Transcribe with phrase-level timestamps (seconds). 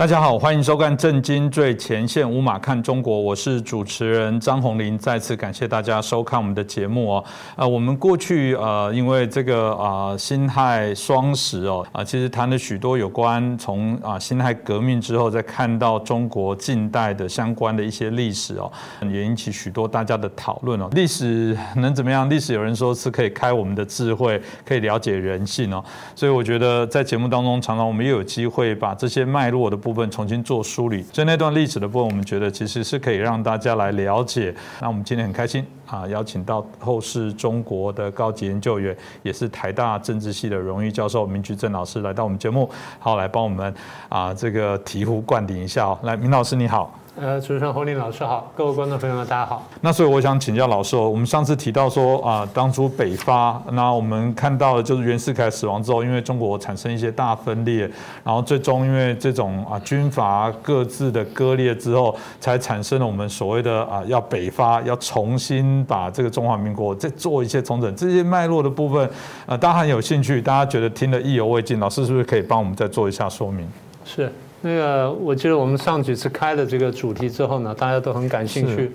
[0.00, 4.96] 大家好，欢迎收看《震惊最前线》，无马看中国，我是主持人张宏林。
[4.96, 7.24] 再次感谢大家收看我们的节目哦。
[7.54, 18.72] 呃，我们过去呃，因为这个啊辛亥双十哦啊，其实谈了许多有关从啊辛亥革命之后，再看到中国近代的相关的一些历史哦，
[19.02, 20.88] 也引起许多大家的讨论哦。
[20.92, 22.30] 历史能怎么样？
[22.30, 25.84] 历史有人说是可以开我们的智慧，可以了解人性哦。
[26.16, 34.54] 所以我觉得在节目当中，常常我们又有机会把这些脉络的部分重新做梳理，所以那段历史的部分，我们觉得其实是可以让大家来了解。
[34.80, 43.74] 那我们今天很开心啊，邀请到后世中国的高级研究员，也是台大政治系的荣誉教授明菊正老师来到我们节目，好来帮我们
[44.08, 45.98] 啊这个醍醐灌顶一下。
[46.02, 46.96] 来，明老师你好。
[47.20, 49.68] 呃，主持人洪林老师好，各位观众朋友们大家好。
[49.82, 57.80] 那所以我想请教老师哦，我们上次提到说啊，当初北伐，那我们看到的就是袁世凯死亡之后，因为中国产生一些大分裂，
[58.24, 69.10] 然后最终因为这种啊军阀各自的割裂之后，才产生了我们所谓的啊要北伐，要重新把这个中华民国再做一些重整，这些脉络的部分，
[69.44, 73.68] 呃，大家很有兴趣，大家觉得听得意犹未尽，老师是不是可以帮我们再做一下说明？
[74.06, 74.32] 是。
[74.62, 78.92] 那个，我记得我们上几次开了这个主题之后呢，大家都很感兴趣。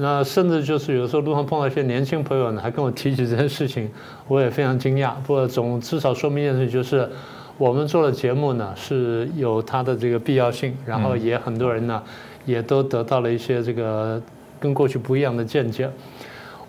[0.00, 3.90] 那甚至就是有时候路上碰到一些年轻朋友呢，还跟我提起这件事情，
[4.28, 5.12] 我也非常惊讶。
[5.26, 7.10] 不过总至少说明一件事，就是
[7.56, 12.00] 我们做的节目呢是有它的这个必要性，然后也很多人呢
[12.46, 14.22] 也都得到了一些这个
[14.60, 15.90] 跟过去不一样的见解。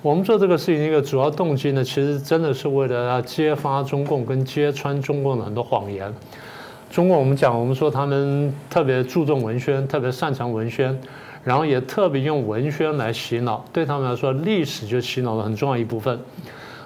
[0.02, 6.12] 我们做这个事情的一个主要动机呢，其实真的是为了要揭发中共跟揭穿中共的很多谎言。
[6.90, 10.98] 中国我们讲，我们说他们特别注重文宣，特别擅长文宣，
[11.44, 13.64] 然后也特别用文宣来洗脑。
[13.72, 16.20] 对他们来说，历史就洗脑了很重要一部分。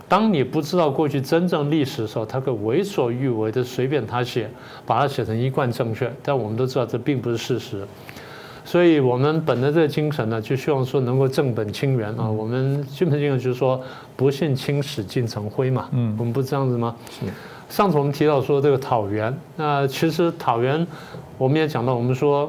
[0.09, 4.49] 当你不知道过去真正历史的时候，他可为所欲为的随便他写，
[4.85, 6.11] 把它写成一贯正确。
[6.21, 7.87] 但我们都知道这并不是事实。
[8.65, 12.29] 所以我们本着这个精神呢，就希望说能够正本清源啊。
[12.29, 13.81] 我们基本精神就是说，
[14.17, 15.87] 不信青史尽成灰嘛。
[15.93, 16.93] 嗯，我们不是这样子吗？
[17.09, 17.25] 是。
[17.73, 20.85] 上次我们提到说这个讨袁，那其实讨袁，
[21.39, 22.47] 我们也讲到，我们说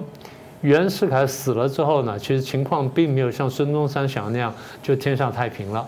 [0.60, 4.52] 袁世凯死了之后呢，其实情况并没有像孙中山想的那样
[4.82, 5.82] 就天下太平了，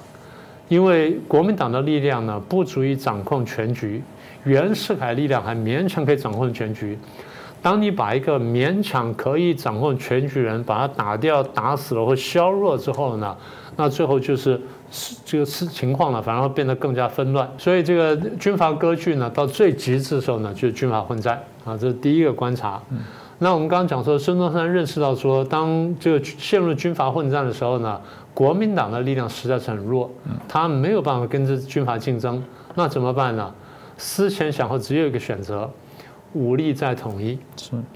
[0.68, 4.02] 因为国民党的力量呢不足以掌控全局，
[4.44, 6.98] 袁世凯力量还勉强可以掌控全局。
[7.60, 13.36] 当你把一个勉强可以掌控全局人把他打掉、打死了或削弱之后呢，
[13.76, 14.58] 那最后就是。
[15.24, 17.48] 这个是情况呢，反而会变得更加纷乱。
[17.58, 22.80] 所以这个军阀割据呢，到最极致的时候呢，就是军阀混战啊，这是第一个观察。
[23.38, 28.00] 那我们刚刚讲说，孙中山认识到说，当这个陷入军阀混战的时候呢，
[28.32, 30.10] 国民党的力量实在是很弱，
[30.48, 32.42] 他没有办法跟这军阀竞争，
[32.74, 33.52] 那怎么办呢？
[33.98, 35.70] 思前想后，只有一个选择：
[36.32, 37.38] 武力再统一。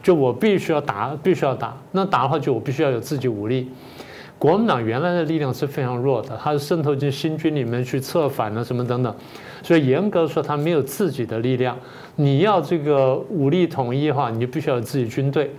[0.02, 1.74] 就我必须要打，必须要打。
[1.92, 3.70] 那打的话，就我必须要有自己武力。
[4.40, 9.14] 国民党原来的力量是非常弱的，它是渗透进新军里面去策反啊什么等等，
[9.62, 11.76] 所以严格说它没有自己的力量。
[12.16, 15.50] 你要这个武力统一的话，你就必须要有自己军队。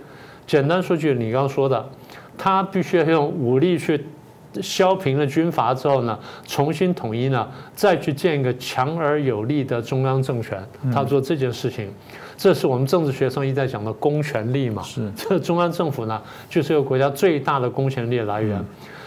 [0.48, 1.88] 简单说句，你刚刚说的，
[2.36, 4.04] 他必须要用武力去
[4.60, 10.60] 削平了军阀之后呢，重新统一呢，再去建一个强而有力的中央政权。
[10.92, 11.88] 他做这件事情。
[12.42, 14.82] 这是我们政治学上一直在讲的公权力嘛？
[14.82, 16.20] 是，这中央政府呢，
[16.50, 18.60] 就是一个国家最大的公权力来源。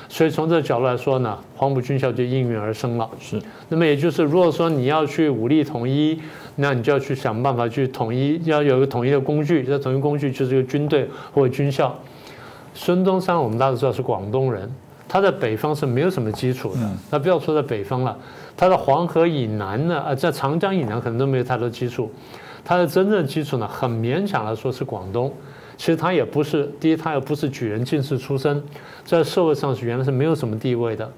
[0.07, 3.09] 所以从这个角度来说呢，黄埔军校就应运而生了。
[3.19, 3.38] 是，
[3.68, 6.18] 那么也就是，如果说你要去武力统一，
[6.56, 9.66] 那你就要去想办法去统一，要有一个统一的工具。
[9.66, 11.94] 这统一工具就是一个军队或者军校。
[12.73, 14.72] 孙中山我们大家知道是广东人，
[15.09, 16.90] 他在北方是没有什么基础的。
[17.12, 18.17] 那不要说在北方了，
[18.56, 22.09] 他在黄河以南呢，啊，在长江以南可能都没有太多基础。
[22.66, 25.32] 它的真正基础呢，很勉强来说是广东。
[25.78, 28.64] 其实他也不是，第一他也不是举人进士出身，
[29.03, 31.09] 在社会上是原来是没有什么地位的。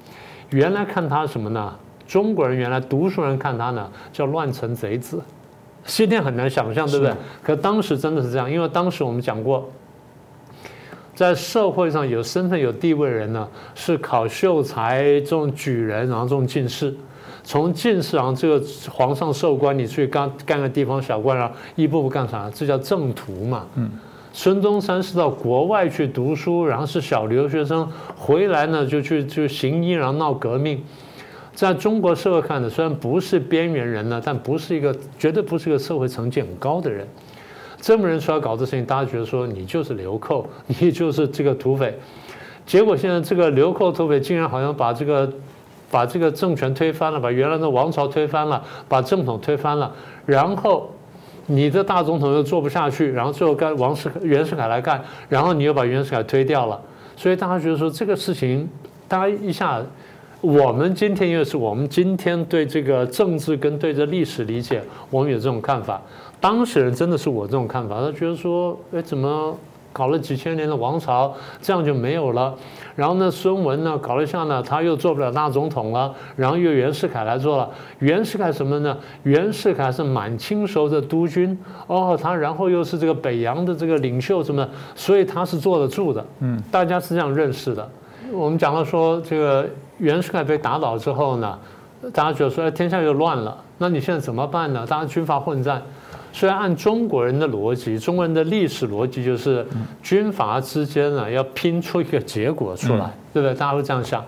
[0.49, 1.73] 原来看他什么呢？
[2.07, 5.21] 中国人原来读书人看他呢，叫乱臣贼子。
[5.85, 7.13] 今天很难想象，对不对？
[7.43, 9.69] 可当时真的是这样，因为当时我们讲过，
[11.13, 16.93] 在社会上有身份有地位的人呢，是考秀才这种举人，然后这种进士。
[17.47, 18.61] 从进士啊，这个
[18.91, 22.51] 皇上授官，你去干干个地方小官啊，一步步干啥？
[22.53, 23.65] 这叫正途嘛。
[23.75, 23.89] 嗯，
[24.33, 30.83] 孙中山是到国外去读书，然后是小留学生，回来呢就去就行医，然后闹革命。
[31.55, 37.07] 在中国社会看的，虽然不是边缘人呢，但不是一个绝对不是一个社会层级很高的人。
[37.79, 41.97] 这么人出来搞这事情，大家觉得说你就是流寇，你就是这个土匪。
[42.65, 45.31] 结果现在这个流寇土匪竟然好像把这个。
[45.89, 49.91] 把这个政权推翻了，把原来的王朝推翻了，把正统推翻了，
[50.25, 50.89] 然后
[51.45, 56.79] 你的大总统又做不下去，然后最后该王世袁世凯来干，然后你又把袁世凯推掉了，
[57.15, 58.67] 所以大家觉得说这个事情，
[59.07, 59.81] 大家一下，
[60.41, 66.01] 我们今天又是我们今天对这个政治跟对这历史理解，我们有这种看法。
[66.39, 69.57] 当事人真的是我这种看法，他觉得说，哎，怎么
[69.91, 72.53] 搞了几千年的王朝，这样就没有了？
[72.97, 77.69] 然后呢，孙文呢，搞了一下呢，他又做不了大总统了，然后又袁世凯来做了。
[77.99, 78.97] 袁世凯什么呢？
[79.21, 81.55] 袁世凯是满清时候的督军，
[81.85, 86.25] 哦，他然后又是这个北洋的这个领袖什么，所以他是坐得住的。
[86.39, 87.87] 嗯，大家是这样认识的。
[88.33, 89.69] 我们讲到说，这个
[89.99, 91.55] 袁世凯被打倒之后呢，
[92.11, 94.83] 大家觉得说，哎，天下又乱了，那你现在怎么办呢？
[94.87, 95.79] 大家军阀混战。
[96.31, 99.65] 虽然按中国人的逻辑，中国人的历史逻辑就是
[100.03, 103.53] 军阀之间呢要拼出一个结果出来，对不对？
[103.55, 104.23] 大家会这样想。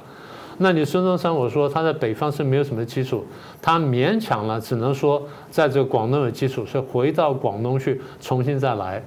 [0.61, 3.25] 那你孙中山，我说他在北方是没有什么基础，
[3.61, 9.01] 他勉强了，只能说在这个广东有基础，所以回到广东去重新再来。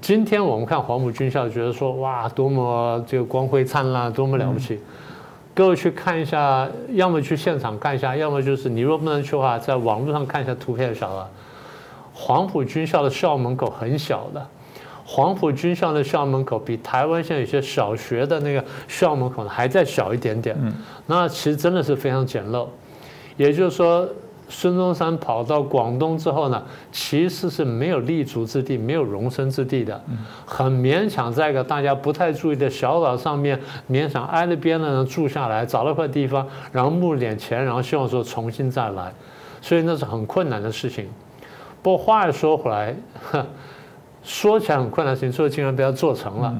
[0.00, 4.78] 今天我们看黄埔军校，觉得说哇，多么这个光辉灿烂，多么了不起。
[5.54, 11.26] 各位去看一下，要么去现场看一下，要么就是你若不能去的话，在网络上看一下图片就晓得。
[12.20, 14.44] 黄埔军校的校门口很小的，
[15.06, 20.56] 黄埔军校的校门口比台湾现在有些小学的那个校门口还再小一点点。
[20.60, 20.72] 嗯，
[21.06, 22.66] 那其实真的是非常简陋。
[23.36, 24.06] 也就是说，
[24.48, 26.60] 孙中山跑到广东之后呢，
[26.90, 30.02] 其实是没有立足之地、没有容身之地的，
[30.44, 39.14] 很勉强在一个大家不太注意的小岛上面，勉强挨着边的人住下来，找了块地方，然后募了点钱，然后希望说重新再来，
[39.62, 41.08] 所以那是很困难的事情。
[41.88, 42.94] 不过话又说回来，
[44.22, 46.54] 说起来很困难的事情，说竟然被他做成了。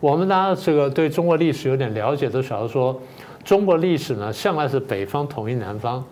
[0.00, 3.00] 我们大家这个对中国历史有点了解，都晓得说，
[3.44, 6.04] 中国历史呢向来是北方统一南方，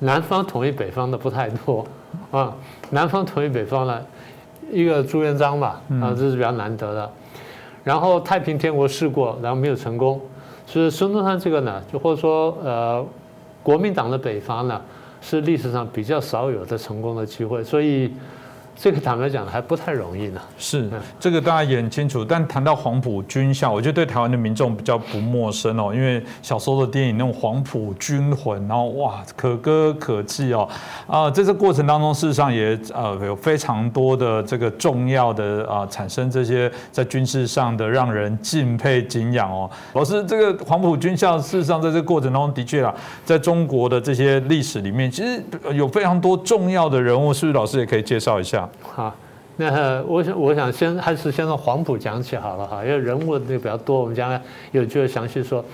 [0.00, 1.86] 南方统一北方的不太多
[2.32, 2.52] 啊。
[2.90, 4.02] 南方统一北方呢，
[4.72, 7.08] 一个朱元璋吧，啊，这是比较难得的。
[7.84, 10.20] 然后太平天国试过，然后没有成功。
[10.66, 13.06] 所以孙中山这个呢，就或者说呃，
[13.62, 14.82] 国民党的北方呢。
[15.20, 18.12] 是历史上比较少有的成功的机会，所以。
[18.82, 20.40] 这个坦白讲还不太容易呢。
[20.56, 20.88] 是，
[21.18, 22.24] 这个大家也很清楚。
[22.24, 30.66] 但谈到黄埔军校，我觉得对台湾的民众比较不陌生哦，因为小时候的电影那种黄埔军魂，然后哇，可歌可泣哦。
[31.06, 39.70] 啊，在这过程当中，事实上也呃有非常多的这个重要的啊，产生这些在军事上的让人敬佩敬仰哦。
[39.92, 42.94] 老师，这个黄埔军校事实上在这个过程当中的确啊，
[43.26, 45.44] 在中国的这些历史里面，其实
[45.74, 47.52] 有非常多重要的人物，是不是？
[47.52, 48.66] 老师也可以介绍一下。
[48.82, 49.14] 好，
[49.56, 54.40] 那我想我想先还是先从黄埔讲起好了哈，因为人物那比较多，我们将来
[54.72, 55.64] 有机会详细说。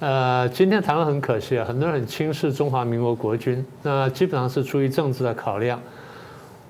[0.00, 5.80] 呃，今天台湾很可惜啊，很多人很轻视中华民国国军，那基本上是出于政治的考量。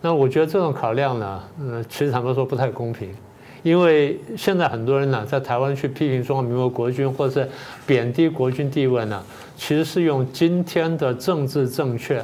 [0.02, 3.08] 那我觉得这种考量呢，呃，其实坦白说不太公平，
[3.62, 7.48] 因为现在很多人呢在台湾去批评中华民国国军或者是
[7.86, 9.22] 贬低国军地位呢，
[9.56, 12.22] 其实是用今天的政治正确。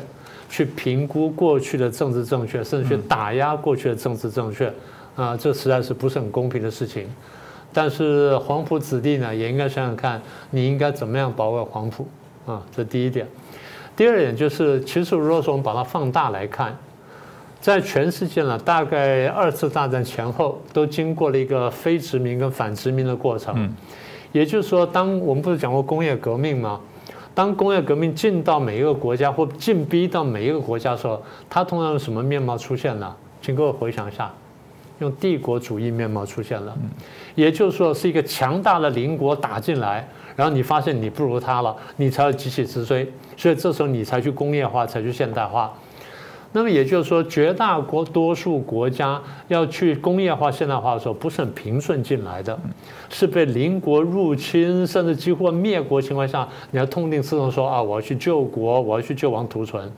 [0.49, 4.72] 去评估过去的政治正确，甚至去打压过去的政治正确，
[5.15, 7.06] 啊，这实在是不是很公平的事情。
[7.72, 10.20] 但是黄埔子弟呢，也应该想想看，
[10.51, 12.08] 你应该怎么样保卫黄埔
[12.46, 12.63] 啊？
[12.75, 13.27] 这第一点。
[13.94, 16.77] 第二点就是，其实如果说我们把它放大来看，
[17.61, 23.70] 在全世界呢，大概二次大战前后都经过了一个非殖民跟反殖民的过程。
[24.32, 26.81] 也就是说，当我们不是讲过工业革命吗？
[27.39, 33.15] 当工业革命进到每一个国家或进逼到每一个国家的时候，它通常用什么面貌出现呢？
[33.41, 34.29] 请各位回想一下，
[34.99, 36.77] 用帝国主义面貌出现了，
[37.37, 45.73] 也就是说是一个强大的邻国打进来，然后你发现你不如他了，你才要急起直追，所以这时候你才去工业化，才去现代化。
[46.52, 52.58] 那么也就是说，绝大国多数国家要去工业化、现代化的时候，不是很平顺进来的，
[53.10, 59.93] 是被邻国入侵，甚至几乎灭国情况下，你要痛定思痛说啊，我要去救国，我要去救亡图存。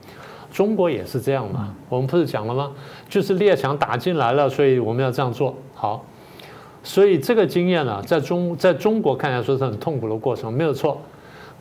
[0.51, 1.73] 中国也是这样嘛？
[1.87, 2.69] 我们不是讲了吗？
[3.07, 6.03] 就是列强打进来了，所以我们要这样做好。
[6.83, 10.99] 所以这个经验呢，在中在中国看来说是很痛苦的过程，没有错。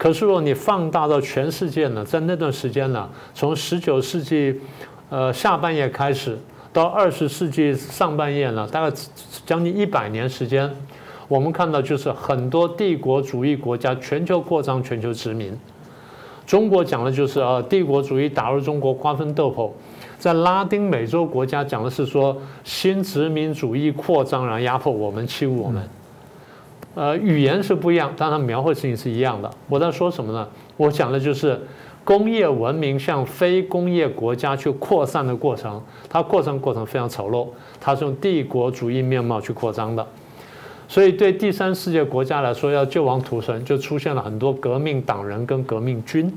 [0.01, 4.59] 可是如果你放大到全世界呢，在那段时间呢，从十九世纪，
[5.11, 6.39] 呃下半叶开始，
[6.73, 8.97] 到二十世纪上半叶呢，大概
[9.45, 10.75] 将近一百年时间，
[11.29, 15.55] 我们看到就是很多帝国主义国家全球扩张、全球殖民。
[16.47, 19.71] 中国讲的就是啊，帝国主义打入中国，瓜分豆腐；
[20.19, 25.87] 在拉丁美洲国家讲的是说新殖民主义扩张，然后压迫我们、欺侮我们。
[26.95, 29.51] 呃，语言是不一样，但它描绘事情是一样的。
[29.69, 30.49] 我在说什么呢？
[30.77, 31.61] 我讲的就是
[32.05, 37.47] 工业文明向非工业国家去扩散的过程，它扩散过程非常丑陋，
[37.81, 40.05] 它是用帝国主义面貌去扩张的。
[40.89, 46.33] 所以对第三世界国家来说，要救亡图存，就出现了很多革命党人跟革命军。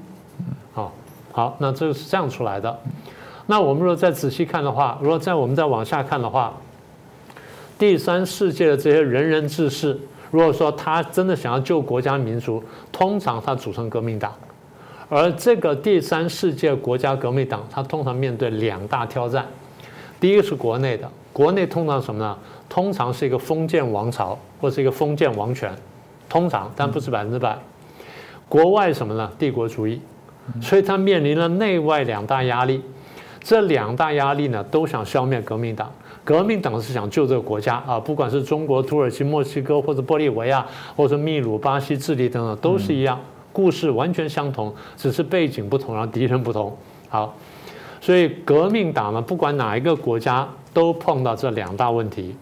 [0.74, 0.94] 好，
[1.32, 2.80] 好，那这个是这样出来的。
[3.48, 6.54] 那我们如果再仔细看的话，如果再我们再往下看的话，
[7.80, 10.00] 第三世界的这些仁人志士，
[10.34, 14.34] 如果说他真的想要救国家民族，通常他组成革命党。
[15.08, 19.46] 而这个第三世界国家革命党，它通常面对两大挑战。
[20.20, 22.36] 第一个是国内的，国内通常什么呢？
[22.68, 25.72] 通常是一个封建王朝或是一个封建王权，
[26.28, 27.56] 通常但不是百分之百。
[28.50, 29.32] 国外什么呢？
[29.38, 30.02] 帝国主义，
[30.60, 32.82] 所以它面临了内外两大压力。
[33.40, 35.92] 这两大压力呢，都想消灭革命党。
[36.24, 40.66] 革命党是想救这个国家啊，不管是中国、土耳其、墨西哥，或者玻利维亚，
[40.96, 43.20] 或者秘鲁、巴西、智利等等，都是一样，
[43.52, 46.76] 故事完全相同，只是背景不同，然后敌人不同。
[47.10, 47.36] 好，
[48.00, 52.36] 所以革命党呢，不管哪一个国家，都碰到这两大问题。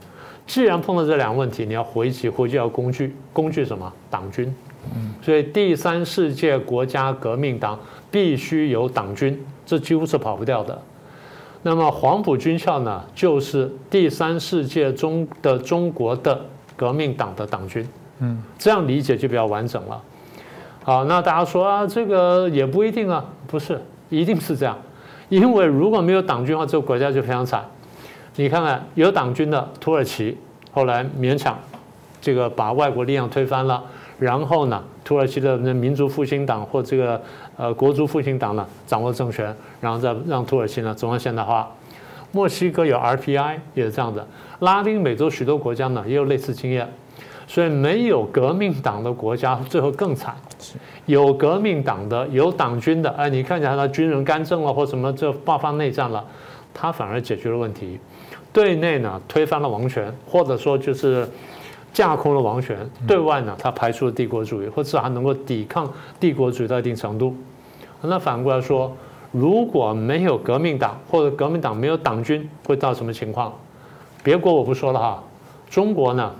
[0.46, 3.92] 既然碰到这两个问题，你要回击，回击要工具，工具什么？
[4.10, 4.54] 党军。
[5.22, 10.82] 所以第三世界国家革命党必须有党军，这几乎是跑不掉的。
[11.64, 16.44] 那么黄埔军校呢，就是第三世界中的中国的
[16.76, 17.88] 革命党的党军。
[18.20, 20.02] 嗯，这样理解就比较完整了。
[20.84, 24.78] 好，那大家说啊，这个也不一定啊，不是，一定是这样。
[25.30, 27.64] 因为如果没有党军的话，这个国家就非常惨。
[28.36, 30.38] 你看看有党军的土耳其，
[30.72, 31.58] 后来勉强
[32.20, 33.84] 这个把外国力量推翻了，
[34.18, 37.22] 然后呢，土耳其的民族复兴党或这个
[37.58, 41.70] 呃国族复兴党呢掌握政权，然后再让土耳其呢走向现代化。
[42.32, 44.26] 墨西哥有 RPI 也是这样的，
[44.60, 46.88] 拉丁美洲许多国家呢也有类似经验，
[47.46, 50.36] 所以没有革命党的国家最后更惨。
[51.08, 56.24] 有革命党的有党军的，哎，你看起来他军人干政了或什么，就爆发内战了，
[56.74, 58.00] 他反而解决了问题。
[58.54, 61.28] 对内呢推翻了王权，或者说就是
[61.94, 67.36] 架空了王权；对外呢，他排除了帝国主义，或者还能够抵抗帝国主义到一定程度。
[68.02, 68.92] 那反过来说，
[69.32, 73.54] 如果没有革命党，或者革命党没有党军，会到什么情况？
[74.24, 75.24] 别国我不说了哈，
[75.70, 76.32] 中国呢？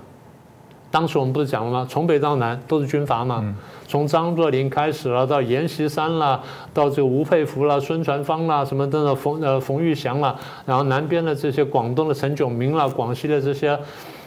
[0.90, 1.86] 当时我们不是讲了吗？
[1.88, 3.42] 从北到南都是军阀嘛。
[3.88, 6.38] 从张作霖开始了，到阎锡山了，
[6.74, 13.78] 到这个吴佩孚了、孙传芳了，什么等等，冯呃冯玉祥了，然后南边的这些广东的陈炯明了，广西的这些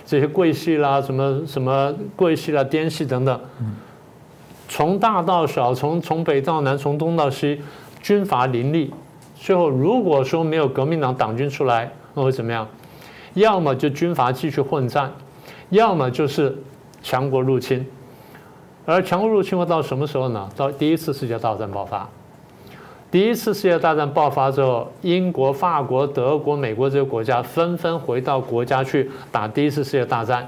[0.06, 3.40] 这些桂系啦，什么什么桂系啦、滇系等等，
[4.70, 7.62] 从大到小，从从北到南，从东到西，
[8.02, 8.94] 军阀林立。
[9.36, 12.68] 最后如果说没有革命党党军出来，那会怎么样？
[13.34, 15.12] 要么就军阀继续混战，
[15.70, 16.58] 要么就是
[17.04, 17.86] 强国入侵。
[18.86, 20.50] 而强国入侵会到什么时候呢？
[20.56, 22.08] 到第一次世界大战爆发。
[23.16, 30.46] 第一次世界大战爆发之后，英国、法国、德国、美国这些国家纷纷回到国家去打第一次世界大战。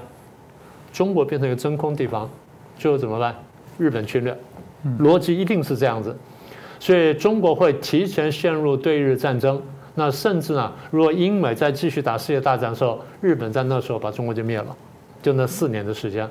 [0.92, 2.28] 中国变成一个真空地方，
[2.78, 3.34] 最后怎么办？
[3.78, 4.38] 日本侵略，
[4.98, 6.14] 逻辑一定是这样子。
[6.78, 9.58] 所以中国会提前陷入对日战争。
[9.94, 14.76] 那甚至呢，如果英美再继续打世界大战的时候，日本在那时候把中国就灭了，
[15.22, 16.28] 就那四年的时间。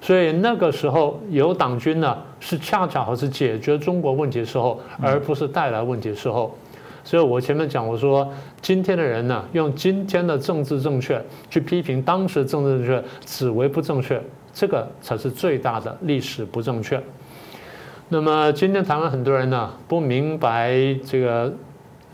[0.00, 6.54] 所以那个时候有党军呢，是恰恰好是解决中国问题的时候，而不是带来问题的时候。
[7.02, 8.30] 所以我前面讲，我说
[8.60, 17.02] 今天的人呢，用今天的政治正确去批评当时政治正确，只为不正确，这个才是最大的历史不正确。
[18.08, 21.52] 那么今天台湾很多人呢，不明白这个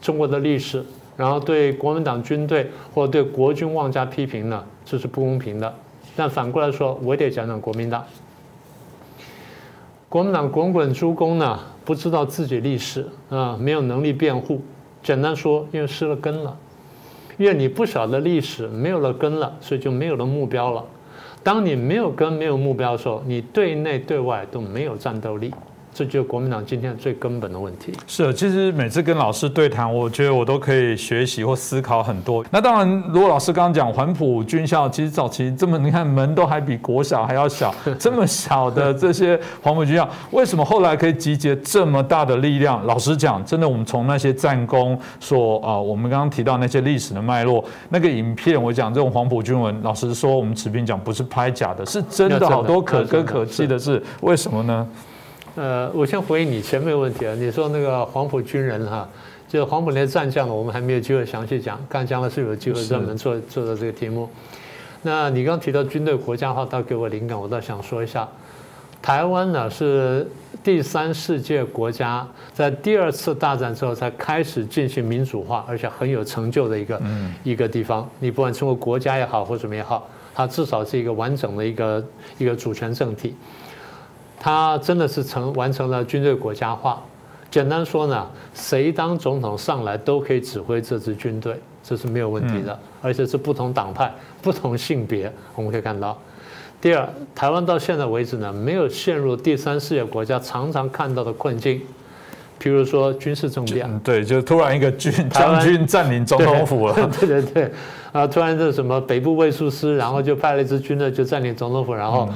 [0.00, 0.84] 中国的历史，
[1.16, 5.72] 然后对国民党军队或对国军妄加批评呢，这是不公平的。
[6.16, 8.02] 但反过来说，我得讲讲国民党。
[10.08, 14.62] 国民党滚滚诸公呢，不知道自己历史啊，没有能力辩护。
[15.02, 16.56] 简单说，因为失了根了。
[17.36, 20.82] 因为你不晓得历史，没有了根了，所以就没有了目标了。
[21.42, 25.52] 当你没有根、没有目标的时候，你对内对外都没有战斗力。
[25.96, 27.90] 这就是国民党今天最根本的问题。
[28.06, 32.44] 是，其实每次跟老师对谈，我觉得我都可以学习或思考很多。
[32.50, 42.84] 那当然，如果老师刚刚讲黄埔军校，其实早期这么你看门都还比国小还要小， 这么小的这些黄埔军校，为什么后来可以集结这么大的力量？
[42.84, 54.02] 老实讲，真的，我们从那些战功说啊，我们刚刚提到那些历史的脉络，那个影片，我讲这种黄埔军文，老实说，我们持平讲不是拍假的，是真的，好多可歌可泣的事。
[54.20, 54.86] 为什么呢？
[55.56, 57.34] 呃，我先回应你前面的问题啊。
[57.34, 59.08] 你说那个黄埔军人哈，
[59.48, 64.28] 就是黄埔那些战将呢，我们还没有机会详细讲，看将来是有机会专门做做的这个题目。
[65.00, 68.28] 那你刚提到军队国家的话，倒给我灵感，我倒想说一下，
[69.00, 70.28] 台湾呢是
[70.62, 77.02] 第三世界国家，在第二次大战之后才开始进行民主化，而且很有成就的一个
[77.42, 78.06] 一个地方。
[78.20, 82.04] 你不管称为国家也好，或什么也好，它至少是一个完整的一个
[82.36, 83.34] 一个主权政体。
[84.46, 87.02] 它真的是成完成了军队国家化。
[87.50, 88.24] 简单说呢，
[88.54, 95.32] 谁当总统上来都可以指挥这支军队，这是没有问题的，而且是不同党派、 不同性别。
[95.56, 96.16] 我们可以看到。
[96.80, 101.82] 第二，台湾到现在为止呢，没有陷入第三世界国家常常看到的困境，
[102.60, 107.70] 譬如说军事政变，对，就突然一个军将军 占领总统府了，对 对对，
[108.12, 112.28] 啊，突然这什么北部卫戍师，然后就派了一支军队就占领总统府，然后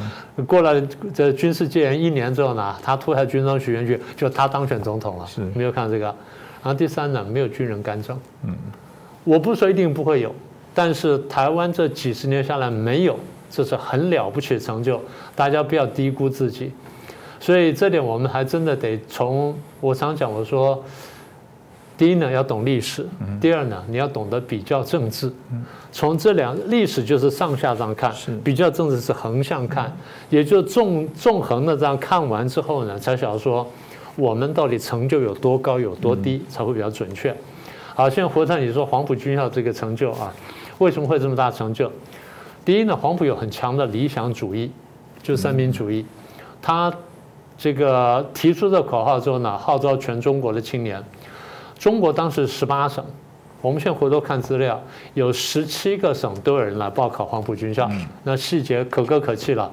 [0.47, 0.81] 过了
[1.15, 6.07] 这军事戒严一年之后呢，他脱下军装许愿去，就他当选总统了，是，没有看到这个。
[6.07, 8.55] 然后第三呢，没有军人干政，嗯，
[9.25, 10.35] 我不说一定不会有，
[10.75, 13.19] 但是台湾这几十年下来没有。
[13.53, 15.03] 这是很了不起的成就，
[15.35, 16.71] 大家不要低估自己。
[17.41, 20.85] 所以这点我们还真的得从我常讲，我说，
[21.97, 23.07] 第一呢要懂历史，
[23.41, 25.33] 第二呢你要懂得比较政治。
[25.91, 28.13] 从这两历史就是上下这样看，
[28.45, 29.91] 比较政治是横向看，
[30.29, 33.67] 也就纵纵横的这样看完之后呢，才晓得说
[34.17, 37.35] 我们到底成就有多高有多低才会比较准确。
[37.95, 40.33] 好，现在回到你说黄埔军校这个成就啊，
[40.79, 41.91] 为什么会这么大成就？
[42.65, 44.71] 第一呢，黄埔有很强的理想主义，
[45.23, 46.05] 就三民主义。
[46.63, 46.93] 他
[47.61, 51.05] 这个提出这口号之后呢，号召全中国的青年。
[51.79, 53.05] 中国当时十八省，
[53.61, 57.87] 我们现在回头看资料，有十七个省都有人来报考黄埔军校，
[58.25, 59.71] 那细节可歌可泣了。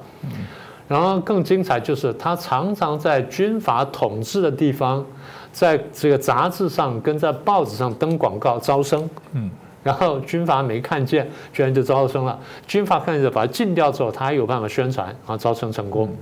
[0.86, 5.02] 然后更精彩就是，他常常在军阀统治的地方，
[5.50, 9.08] 在这个杂志上跟在报纸上登广告招生。
[9.32, 9.50] 嗯。
[9.82, 12.38] 然后军阀没看见，居然就招生了。
[12.66, 16.14] 军阀看见把它禁掉之后，他还有办法宣传，然后，招生成功。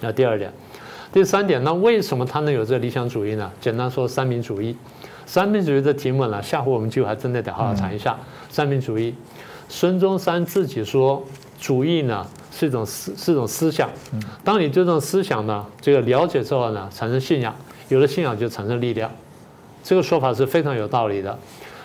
[0.00, 0.52] 那第二点，
[1.14, 3.48] 第三点，那为什么他能有这理想主义呢？
[3.60, 4.76] 简单说，三民主义。
[5.24, 8.18] 三民主义的题目呢，下回我们就还真的得好好谈一下。
[8.48, 9.14] 三民主义，
[9.68, 11.22] 孙中山自己说，
[11.60, 13.88] 主义呢是一种思是一种思想。
[14.42, 17.54] 当你对这种思想呢这个了解之后呢，产生信仰，
[17.90, 19.08] 有了信仰就产生力量。
[19.84, 21.38] 这个说法是非常有道理的。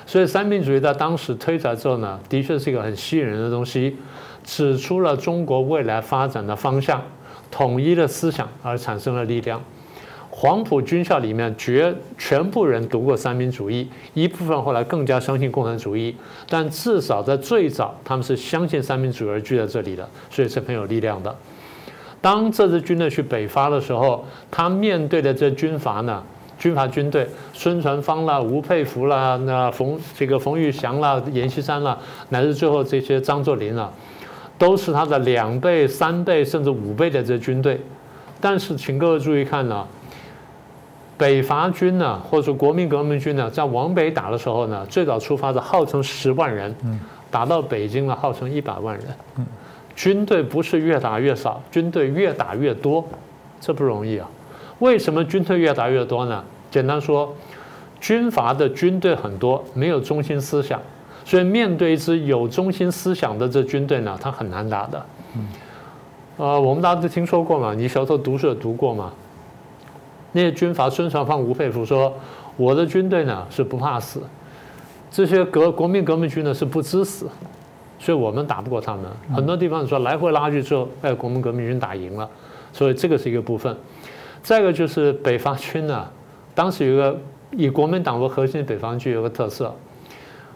[0.07, 3.95] 所以三民主义在当时推出来之后呢，的确是一个很吸引人的东西，
[4.43, 6.99] 指出了中国未来发展的方向，
[7.49, 9.62] 统一的思想而产生了力量。
[10.31, 16.15] 黄埔军校里面绝全部人读过三民主义，一部分后来更加相信共产主义，
[16.47, 21.35] 但至少在最早他们是相信三民主义而聚在这里的，所以是很有力量的。
[22.21, 26.23] 当这支军队去北伐的时候，他面对的这军阀呢？
[26.57, 31.97] 军阀军队，孙传芳啦、吴佩孚啦、那冯这个冯玉祥啦、阎锡山啦，
[32.29, 33.89] 乃至最后这些张作霖啊，
[34.60, 37.82] 都是他的两倍、三倍甚至五倍的这军队。
[38.39, 39.88] 但是，请各位注意看呢，
[41.17, 46.74] 北伐军呢，或者说国民革命军呢，在往北打的时候呢，最早出发的号称十万人，
[47.32, 49.06] 打到北京了，号称一百万人。
[49.95, 53.06] 军队不是越打越少，军队越打越多，
[53.60, 54.30] 这不容易啊。
[54.80, 56.41] 为什么军队越打越多呢？
[56.72, 57.36] 简单说，
[58.00, 60.80] 军阀的军队很多，没有中心思想，
[61.29, 65.05] 所以面对一支有中心思想的这军队呢，他很难打的。
[66.37, 69.13] 呃，我们大家都听说过嘛，你小时候读书有读过嘛？
[70.31, 72.11] 那些军阀孙传芳、吴佩孚说
[72.57, 74.23] ：“我的军队呢是不怕死，
[75.11, 77.27] 这些革国民革命军呢是不知死，
[77.99, 79.03] 所以我们打不过他们。
[79.31, 82.27] 很多地方说来回拉锯之后，哎，国民革命军打赢了，
[82.73, 83.77] 所以这个是一个部分。”
[84.41, 86.07] 再一个就是北方军呢，
[86.55, 87.15] 当时有个
[87.51, 89.71] 以国民党为核心的北方军有个特色，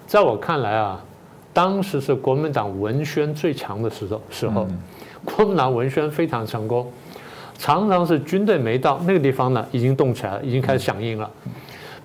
[0.06, 1.04] 在我看来啊，
[1.52, 4.68] 当时是国民党文宣最强的时候时候，
[5.24, 6.92] 国民党文宣非常成功，
[7.58, 11.30] 常常是军队没到那个地方呢，已经动起来了，已经开始响应了。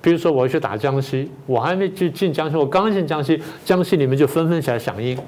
[0.01, 5.19] 比如说我要去打江西，我还没去进江西，我刚进江西，江西里面就纷纷起来响应，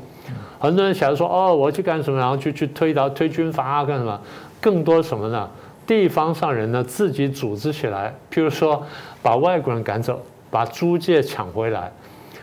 [0.58, 4.18] 很多人起来说哦，我要去干什么，然后去去推倒推军阀啊干什么，
[4.60, 5.48] 更多什么呢？
[5.86, 8.80] 地方上人呢，自己组织起来，譬如说
[9.20, 11.90] 把外国人赶走，把租界抢回来，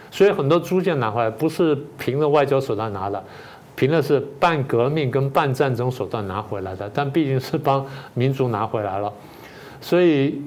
[0.10, 3.24] 所以很多租界拿回来不是凭着外交手段拿的，
[3.76, 9.12] 凭的是半革命跟半战争手段拿回来的，但毕竟是帮民族拿回来了。
[9.80, 10.42] 所以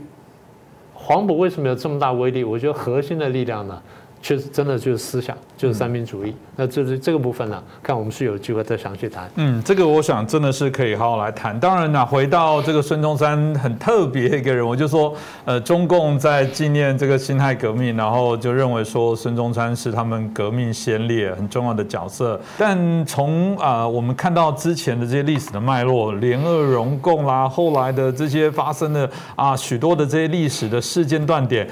[0.95, 2.43] 黄埔为什么有这么大威力？
[2.43, 3.81] 我觉得核心的力量呢，
[4.23, 6.35] 确实真的就是思想，就是三民主义。
[6.57, 9.31] 那这是这个部分呢，看我们是有机会再详细谈。
[9.37, 11.59] 嗯，这个我想真的是可以好好来谈。
[11.59, 15.15] 当然呢，回到这个孙中山很特别一个人，我就说，
[15.47, 22.39] 呃，中共在纪念这个辛亥革命，然后就认为说孙中山是他们革命先烈很重要的角色。
[22.59, 31.67] 但从啊我们看到之前的这些历史的脉络，联俄容共啦，后来的这些发生的啊许多的这些历史的事件断点。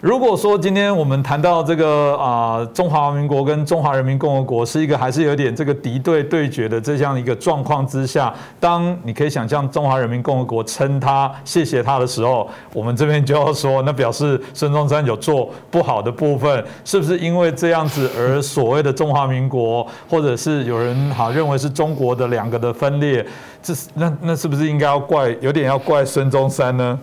[0.00, 23.22] 如果说今天我们谈到这个啊，中华民国跟中华人民共和国是一个还是有点这个敌对对决的这样一个状况之下，当你可以想象中华人民共和国称他谢谢他的时候，我们这边就要说，那表示孙中山有做不好的部分，是不是因为这样子而所谓的中华民国，或者是有人哈认为是中国的两个的分裂，
[23.62, 26.98] 这是那那是不是应该要怪有点要怪孙中山呢？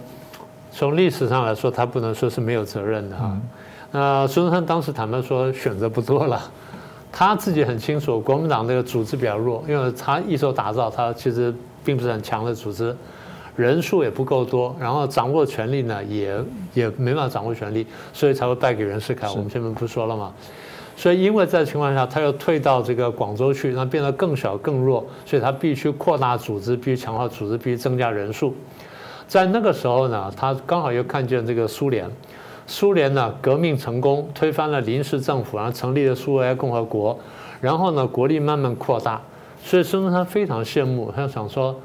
[0.77, 3.35] 从历史上来说，他不能说是没有责任的啊。
[3.91, 6.39] 那孙中山当时坦白说选择不多了，
[7.11, 11.51] 他自己很清楚国民党这个组织比较弱，因为他一手打造，他其实
[11.83, 12.95] 并不是很强的组织，
[13.55, 16.37] 人数也不够多，然后掌握权力呢也
[16.75, 19.27] 也没办法掌握权力，所以才会败给袁世凯。
[19.31, 20.31] 我们前面不是说了吗？
[20.95, 28.53] 所以因为在情况下，他又退到这个广州去，那变得更小更弱，所以他必须扩大组织，必须强化组织，必须增加人数。
[29.27, 32.09] 在那个时候呢，他刚好又看见这个苏联，
[32.65, 37.17] 苏联呢革命成功，推翻了临时政府，然后成立了苏维埃共和国，
[37.59, 39.21] 然后呢国力慢慢扩大，
[39.61, 41.75] 所以孙中山非常羡慕，他想说，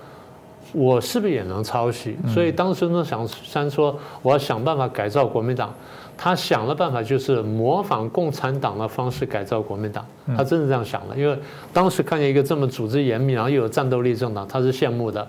[0.72, 2.16] 我是不是也能抄袭？
[2.28, 5.74] 所以当时孙中山说，我要想办法改造国民党，
[6.16, 11.36] 他想了办法就是模仿共产党的方式改造国民党，他真是这样想的，因为
[11.72, 15.26] 当时看见一个这么组织严密，然后又有战斗力政党，他是羡慕的。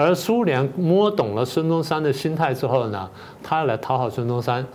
[0.00, 3.10] 而苏联摸懂了孙中山的心态之后呢，
[3.42, 4.66] 他来讨好孙中山，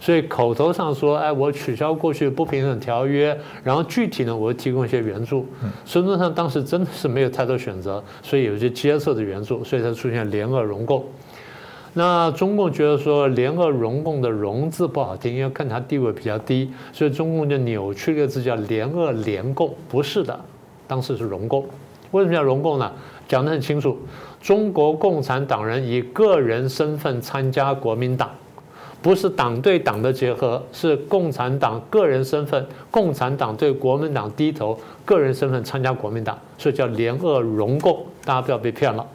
[0.00, 5.46] 所以口头上说，哎，我取消过去不平等条约，然后具体呢，我提供一些援助。
[5.84, 11.04] 孙中山当时真的是没有太多选择，所以有些接受的援助，所以才出现联俄容共。
[11.92, 20.40] 那中共觉得说联俄容共的“容”字不好听，因为看他地位比较低，所以中共就扭曲了个字叫联俄联共，不是的，
[20.86, 21.66] 当时是容共。
[22.12, 22.90] 为什么叫容共呢？
[23.28, 23.96] 讲得很清楚。
[24.40, 28.30] 中国共产党人以个人身份参加国民党，
[29.02, 38.04] 不是党对党的结合，是共产党个人身份，共产党对国民党低头，个人身份参加国民党，所以叫联俄容共。
[38.24, 39.06] 大家不要被骗了。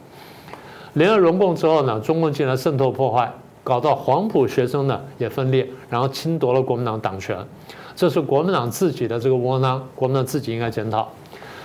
[0.93, 3.31] 联俄容共之后呢，中共进来渗透破坏，
[3.63, 7.35] 搞到黄埔学生呢也分裂，然后侵夺了国民党党权，
[7.95, 11.09] 这是国民党自己的这个窝囊，国民党自己应该检讨。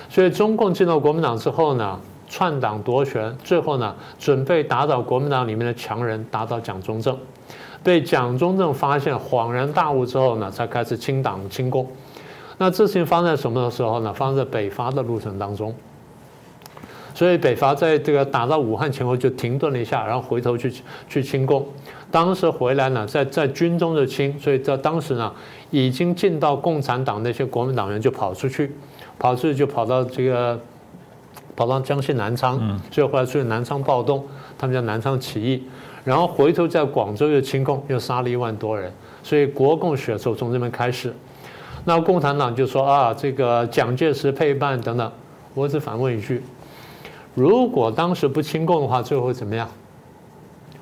[0.09, 2.01] 所以中共进入国民党之后呢？
[2.31, 7.19] 篡党夺权，最后呢，准备打倒国民党里面的强人，打倒蒋中正。
[7.83, 11.91] 被蒋中正发现，恍然大悟之后呢，才开始清党清共。
[12.59, 14.13] 那事情发生在什么时候呢？
[14.13, 15.75] 发生在北伐的路程当中。
[17.15, 20.73] 所以北伐在这个打到武汉前后就停顿了一下，然后回头去
[21.09, 21.67] 去清共。
[22.11, 25.33] 当时回来呢，在在军中就清，所以在当时呢，
[25.71, 28.73] 已经进到共产党那些国民党员就跑出去，
[29.19, 30.61] 跑出去就跑到这个。
[31.61, 35.63] 跑到江西南昌，最后后来出现南昌暴动，他们叫南昌起义，
[36.03, 38.91] 然后回头在广州又清共，又杀了一万多人，
[39.23, 41.15] 所以国共血仇从这边开始。
[41.85, 45.13] 那共产党就说啊，这个蒋介石配办等等。
[45.53, 46.43] 我只反问一句：
[47.35, 49.69] 如果当时不清共的话，最后会怎么样？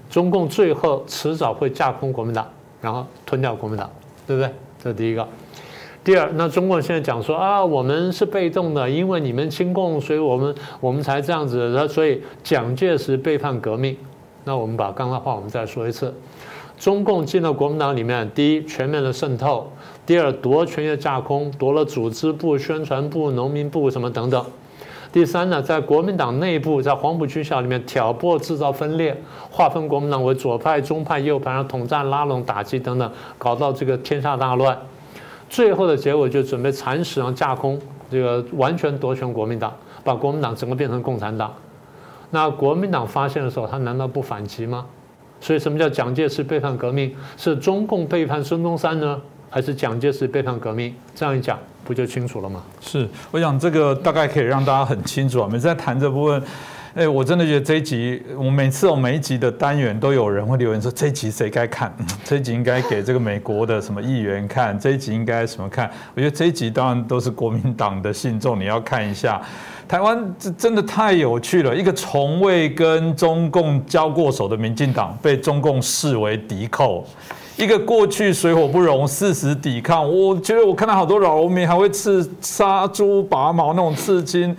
[0.09, 2.47] 中共最后迟早会架空国民党，
[2.81, 3.91] 然后吞掉国民党，
[4.29, 4.55] 对不对？
[4.81, 5.27] 这是第一个。
[6.09, 11.71] 第二，那中共现在讲说啊，我们是被动的，因为你们亲共，所以我们我们才这样子。
[11.77, 13.95] 那，所以蒋介石背叛革命。
[14.45, 16.15] 那我们把刚才话我们再说一次：
[16.79, 19.71] 中共进了国民党里面，第一，全面的渗透；
[20.07, 24.41] 第二，夺权又架空，夺了组织部、宣传部、农民部什么等等；
[25.13, 29.15] 第三呢，在国民党内部，在黄埔军校里面挑拨、制造分裂，
[29.51, 34.75] 划分国民党为左派、中派、右派，然后统战、拉拢、打击等等，搞到这个天下大乱。
[35.49, 37.81] 最后的结果就准备蚕食，然后架空，
[38.11, 41.53] 这个完全夺权国民党，把国民党整个变成共产党。
[42.31, 44.85] 那国民党发现的时候，他难道不反击吗？
[45.41, 47.15] 所以什么叫蒋介石背叛革命？
[47.37, 50.95] 是中共背叛孙中山呢，还是蒋介石背叛革命？
[51.15, 52.63] 这样一讲，不就清楚了吗？
[52.81, 55.49] 是，我想这个大概可以让大家很清楚啊。
[55.51, 56.43] 每次在谈这部分。
[56.99, 61.95] 哎，我真的觉得这一集，我每次我每一集的单元都有人会留言说，这一集谁该看？
[62.27, 64.77] 这一集应该给这个美国的什么议员看？
[64.81, 65.89] 这一集应该什么看？
[66.17, 69.41] 我觉得这一集当然都是国民党的信众，你要看一下。
[69.87, 77.07] 台湾这真的太有趣了，一个从未跟中共交过手的民进党，被中共视为敌寇。
[77.57, 80.05] 一个过去水火不容、誓死抵抗。
[80.05, 84.57] 我觉得我看到好多老农民还会刺杀猪拔毛那种刺青。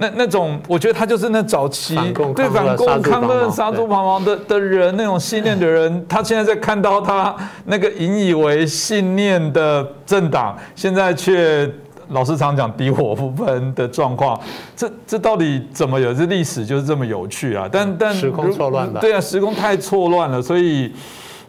[0.00, 1.94] 那那种，我觉得他就是那早期
[2.34, 7.36] 对反共抗日杀猪拔毛的的人，那种信念的人， 他现在在看到他
[7.66, 11.70] 那个引以为信念的政党，现在却
[12.08, 14.40] 老是常讲敌火不分的状况，
[14.74, 16.14] 这这到底怎么有？
[16.14, 17.68] 这历史就是这么有趣啊！
[17.70, 20.90] 但但时空错乱了，对啊，时空太错乱了，所以。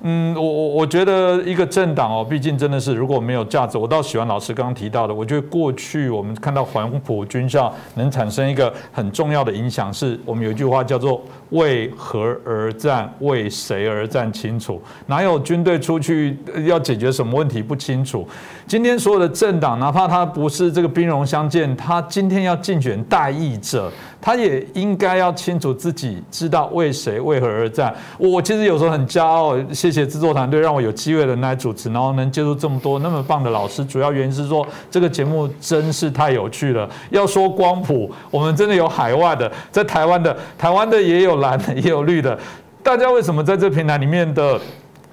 [0.04, 5.14] 嗯，我我我觉得一个政党哦，毕竟真的是如果没有价值，我倒喜欢老师刚刚提到的。
[5.14, 14.82] 我觉得过去我们看到黄埔军校能产生一个很重要的影响，是我们有一句话叫做“为何而战，为谁而战”清楚。
[15.06, 16.36] 哪有军队出去
[16.66, 18.28] 要解决什么问题不清楚？
[18.66, 23.92] 今天所有的政党，哪怕他不是这个兵戎相见，他今天要竞选代议者。
[24.24, 27.92] 他也应该要清楚自己知道为谁为何而战。
[28.20, 29.58] 我其实有时候很骄傲，
[29.92, 33.84] 谢制作团队让我有机会能来主持，然后能接触这么多那么棒的老师。
[33.84, 36.90] 主要原因是说这个节目真是太有趣了。
[37.10, 42.38] 要说光谱，我们真的有海外的，在台湾的，台湾的也有蓝的，也有绿的。
[42.84, 44.60] 大家为什么在这平台里面的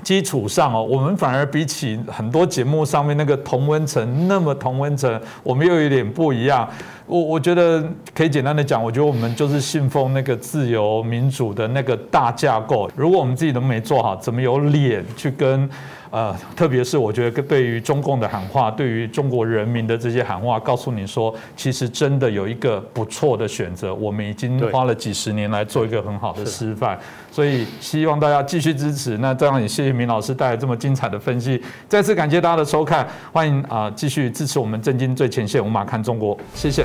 [0.03, 6.69] 基础上哦，我们反而比起很多节目上面那个同温层那么同温层，我们又有点不一样。
[7.07, 7.83] 我我觉得
[8.15, 12.91] 可以简单的讲，我觉得我们就是信奉那个自由民主的那个大架构。
[12.95, 15.69] 如果我们自己都没做好，怎么有脸去跟？
[16.11, 23.95] 呃，特别是我觉得对于中共的喊话，对于中国人民的这些喊话，告诉你说，其实真的有一个不错的选择。
[23.95, 26.99] 我们已经花了几十年来做一个很好的示范，
[27.31, 29.19] 所以希望大家继续支持。
[29.19, 36.85] 那这样也谢谢明老师带来这么精彩的分析，再次感谢大家的收看，欢迎啊继续支持我们震惊最前线，无马看中国，谢谢。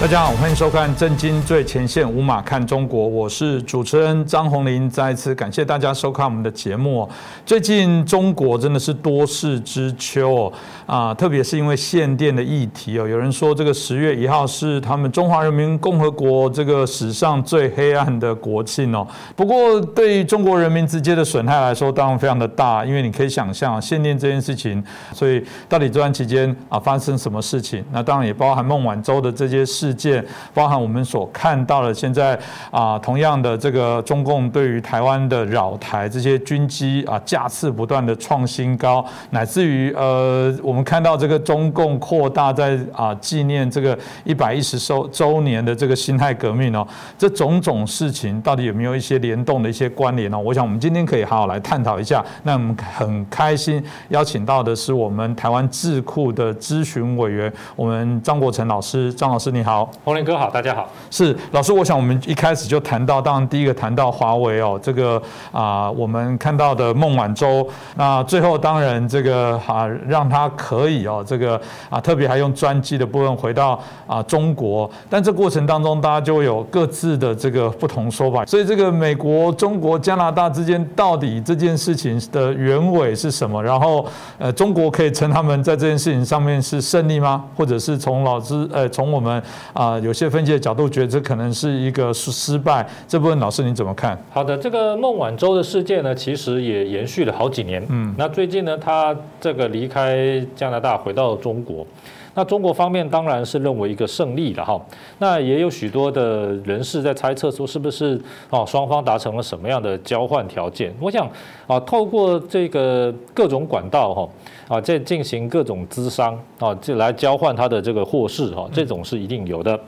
[0.00, 4.88] 大家好，欢迎收看《震惊最前线》，无马看中国，我是主持人张宏林。
[4.88, 7.06] 再一次感谢大家收看我们的节目。
[7.44, 10.52] 最近中国真的是多事之秋哦，
[10.86, 19.06] 啊，特别是因为限电的议题哦，有人说这个十月一号是他们中华人民共和国这个史上最黑暗的国庆哦。
[19.36, 24.82] 不过对于中国人民直接的损害来说，当然非常的大，因为你可以想象限电这件事情，
[25.12, 27.84] 所以到底这段期间啊发生什么事情？
[27.92, 29.89] 那当然也包含孟晚舟的这些事。
[29.90, 30.24] 事件
[30.54, 32.38] 包含我们所看到的，现在
[32.70, 46.86] 啊，同样的这个中共对于台湾的扰台，这些军机啊架次不断的创新高，乃至于呃，我们看到这个中共扩大在啊纪念这个一百一十周周年的这个辛亥革命哦，
[47.18, 50.38] 这种种事情到底有没有一些联动的一些关联呢？
[50.38, 52.24] 我想我们今天可以好好来探讨一下。
[52.44, 59.79] 那我们很开心邀请到的是我们台湾智库的咨询委员，我们张国成老师，张老师你好。
[59.80, 60.86] 好，洪林哥好，大家好。
[61.10, 67.66] 是老师，我想我们一开始就谈到，当然第一个谈到华为哦，这个啊，我们看到的孟晚舟，
[67.96, 83.62] 那最后当然这个啊，让他可以哦，这个啊，特别还用专机的部分回到啊中国，但这过程当中大家就有各自的这个不同说法，所以这个美国、中国、加拿大之间到底这件事情的原委是什么？
[83.62, 84.04] 然后
[84.36, 87.42] 呃，中国可以称他们在这件事情上面是胜利吗？
[87.56, 94.20] 或者是从老师呃，从我们啊，有些分析的角度觉得这可能是一个失失败，这部分老师你怎么看？
[94.30, 97.84] 好的，这个孟晚舟的事件呢，其实也延续了好几年。
[97.88, 101.86] 嗯，那最近呢，他这个离开加拿大回到中国，
[102.34, 104.80] 那中国方面当然是认为一个胜利了哈。
[105.18, 110.92] 那也有许多的人士在猜测说，是不是啊双方达成了什么样的交换条件？
[111.00, 111.28] 我想
[111.66, 114.28] 啊，透过这个各种管道哈。
[114.70, 119.78] 啊，在进行各种资商啊，就来交换他的这个货事哈，这种是一定有的。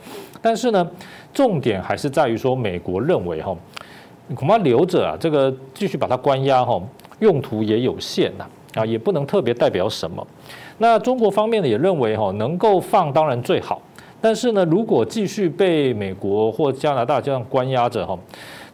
[0.41, 0.85] 但是呢，
[1.33, 3.55] 重点还是在于说，美国认为哈，
[4.35, 6.81] 恐怕留着啊，这个继续把它关押哈，
[7.19, 10.27] 用途也有限呐，啊，也不能特别代表什么。
[10.79, 13.81] 那中国方面呢，也认为哈，能够放当然最好，
[14.19, 18.19] 但是呢，如果继续被美国或加拿大这样关押着哈，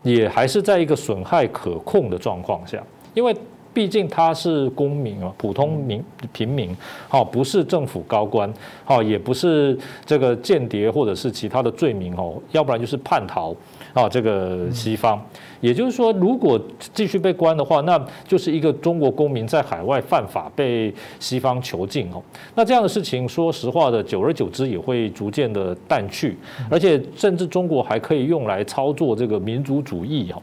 [0.01, 3.31] 也还是在一个损害可控的状况下，因为。
[3.73, 6.03] 毕竟他是公民啊，普通民
[6.33, 6.75] 平民，
[7.07, 8.51] 好，不是政府高官，
[8.83, 13.55] 好，也不是这个间谍或者是其他的罪名哦，要不然就是叛逃
[13.93, 15.21] 啊，这个西方。
[15.61, 16.57] 也就是说，如果
[16.93, 22.23] 继续被关的话，那就是一个中国公民在海外犯法被西方囚禁哦。
[22.55, 26.37] 那这样的事情，说实话的，久而久之也会逐渐的淡去，
[26.69, 30.41] 而且甚至中国还可以用来操作这个民族主义哦。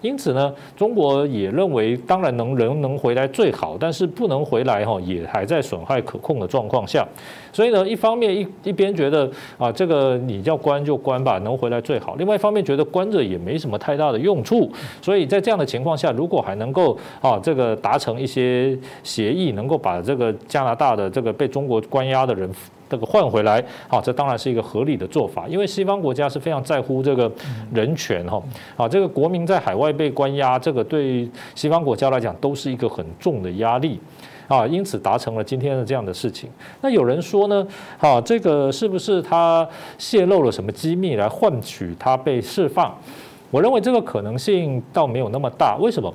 [0.00, 7.06] 因此呢，中国也认为，当然能人能回来最好，但是不能回来哈，也还在损害可控的状况下。
[7.52, 14.70] 所以呢，一方面一一边觉得啊，这个你要关就关吧，能回来最好；另外一方面觉得关着也没什么太大的用处。
[15.02, 22.48] 所以在这样的情况下，如果还能够啊，这个达成一些协议，能够把这个加拿大的这个被中国关押的人。
[22.88, 27.30] 这个换回来，好，这当然是一个合理的做法，因为西方国家是非常在乎这个
[27.72, 28.42] 人权哈，
[28.76, 34.00] 啊，这个国民在海外被关押，这个对西方国家来讲都是一个很重的压力，
[34.46, 36.48] 啊，因此达成了今天的这样的事情。
[36.80, 37.66] 那有人说呢，
[37.98, 42.96] 啊，这个是不是他泄露了什么机密来换取他被释放？
[43.50, 46.12] 我认为这个可能性倒没有那么大，为什么？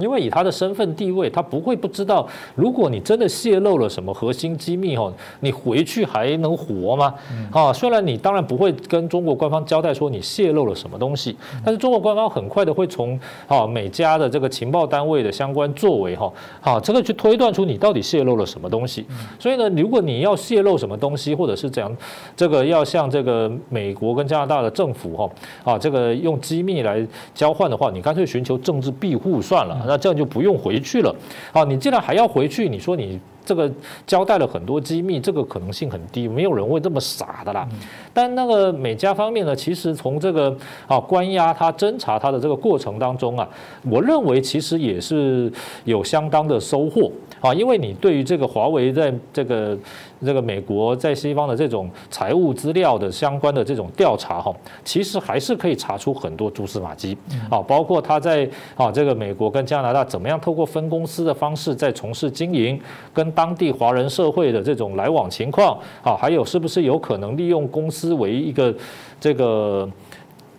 [0.00, 7.14] 因为以他的身份地位，他不会不知道，如果你真的泄露了什么核心机密哦，你回去还能活吗？
[7.52, 19.06] 啊，虽然你当然不会跟中国官方交代说你泄露了什么东西，但是中国官方很快的会从啊每家的这个情报单位的相关作为哈，啊这个去推断出你到底泄露了什么东西。
[19.38, 21.96] 所以呢，如果你要泄露什么东西，或者是怎样，
[22.36, 25.30] 这个要向这个美国跟加拿大的政府哈
[25.64, 29.89] 啊这个用机密来交换的话，你干脆寻求政治庇护算了。
[29.90, 31.12] 那这样就不用回去了，
[31.52, 33.68] 啊，你既然还要回去，你说你这个
[34.06, 37.68] 交代了很多机密，这个可能性很低，没有人会这么傻的啦。
[38.14, 43.48] 但那个美加方面呢，其实从这个啊关押他、侦查他的这个过程当中啊，
[43.90, 45.52] 我认为其实也是
[45.84, 49.76] 有相当的收获啊，因为你对于这个华为在这个。
[50.22, 57.16] 这个美国在西方的这种财务资料的相关的这种调查哈，其实还是可以查出很多蛛丝马迹
[57.48, 62.78] 啊，包括他在啊这个美国跟加拿大怎么样透过分公司的方式在从事经营，
[63.14, 68.74] 跟当地华人社会的这种来往情况啊，还有是不是有可能利用公司为一个
[69.18, 69.88] 这个。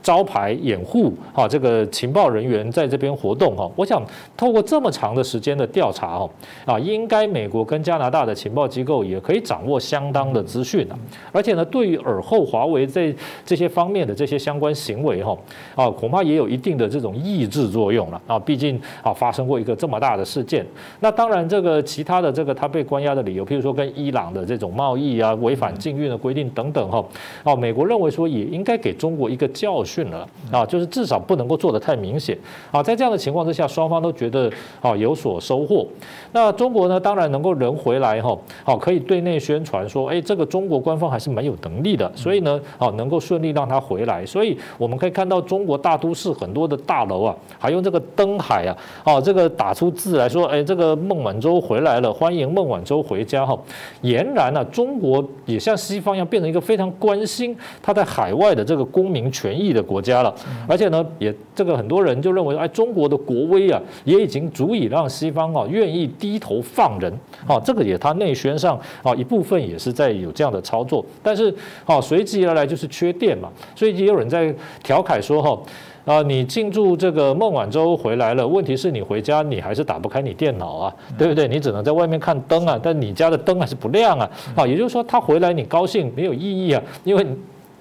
[0.01, 4.01] 招牌掩护啊，这个情报人员在这边活动哈，我想
[4.35, 6.29] 透过这么长的时间的调查哈，
[6.65, 10.95] 啊，应该美国跟加拿大的情报机构也可以掌握相当的资讯的，
[11.31, 13.13] 而且呢，对于尔后华为在
[13.45, 15.37] 这些方面的这些相关行为哈，
[15.75, 20.65] 啊，恐怕也有一定的这种抑制作用了啊，毕竟啊发生过一个这么大的事件，
[21.01, 27.05] 那当然这个其他的这个他被关押的理由，譬如说跟伊朗的这种贸易啊，违反禁运的规定等等哈，
[27.43, 29.90] 啊，美国认为说也应该给中国一个教训。
[29.91, 32.37] 训了啊，就是至少不能够做得太明显
[32.71, 32.81] 啊。
[32.81, 34.49] 在这样的情况之下，双方都觉得
[34.79, 35.85] 啊有所收获。
[36.31, 44.25] 那中国呢，当然能够人回来哈，好可以对内宣传说，哎，这个中国官方还是蛮有能力的，所以呢，好能够顺利让他回来。
[44.25, 53.59] 所以我们可以看到，中国大都市很多的大楼啊，还用这个灯海啊，哦，这个打出字来说，哎，这个孟晚舟回来了，欢迎孟晚舟回家哈。
[54.03, 59.80] 俨然呢，中国也像西方一样，变成一个非常关心他在海外的这个公民权益的。
[59.81, 60.33] 国家了，
[60.67, 67.11] 而且呢，也这个很多人就认为，哎，中国的国威啊，也已经足以让西方啊愿意低头放人，
[67.47, 71.53] 啊，这个也他内宣上啊一部分也是在有这样的操作，但是
[71.85, 75.59] 啊，随之而来就是缺电嘛，所以也有人在调侃说，哈，
[76.05, 81.47] 啊，你进驻这个孟晚舟回来了，问题是你回家你还是打不开你电脑啊，对不对？
[81.47, 87.25] 你只能在外面看灯啊，但你家的灯还是不亮啊，啊，也就是说他回来你高兴没有意义啊，因为。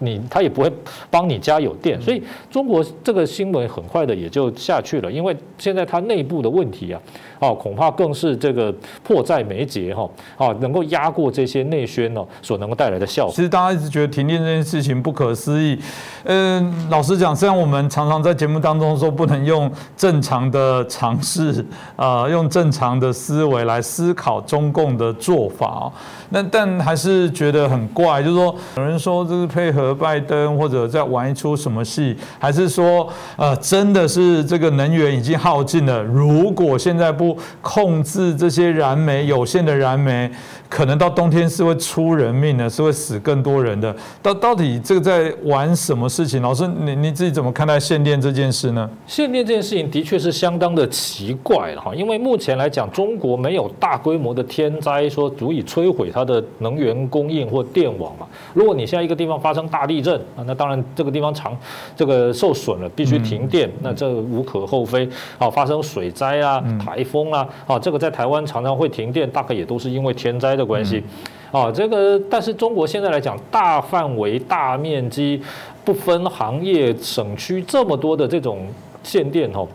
[0.01, 0.71] 你他也不会
[1.11, 7.01] 帮你家有电，所以中国这个新闻很快的也就下去了，因为现在它内部的问题啊。
[7.41, 8.71] 哦，恐怕更是这个
[9.03, 13.33] 迫在眉睫哈，啊，能够压过这些内宣呢所能够带来的效果。
[13.35, 15.79] 其实大家一直觉得停电这件事情不可思议，
[16.25, 21.65] 嗯，老实讲，虽然我们常常在节目当中说不能用正常的尝试，
[21.97, 25.91] 啊，用正常的思维来思考中共的做法，
[26.29, 36.03] 那但还是觉得很怪，就是说有人说这是配合拜登或者在玩一出什么戏，还是说呃真的是这个能源已经耗尽了？
[36.03, 40.31] 如果现在不控制这些燃煤有限的燃煤，
[40.71, 43.95] 可能到冬天是会出人命的，是会死更多人的。
[44.23, 46.41] 到到底这个在玩什么事情？
[46.41, 48.89] 老师，你你自己怎么看待限电这件事呢？
[49.05, 58.25] 限电这件事情的确是相当的奇怪了哈，因为目前来讲，中国没有大规模的天灾说足以摧毁它的能源供应或电网嘛。
[58.55, 61.53] 如果你现在一个地方发生大地震啊，那当然这个地方长
[61.97, 65.09] 这个受损了，必须停电，那这无可厚非。
[65.37, 71.03] 啊，发生水灾啊、台风啊，啊，这个在台湾常常会停电，大概也都是因为天灾的关系。
[71.51, 75.43] 啊，这个但是中国现在来讲，大范围、大面积、
[75.85, 78.69] 不分行业、省区这么多的这种
[79.03, 79.67] 限电哦。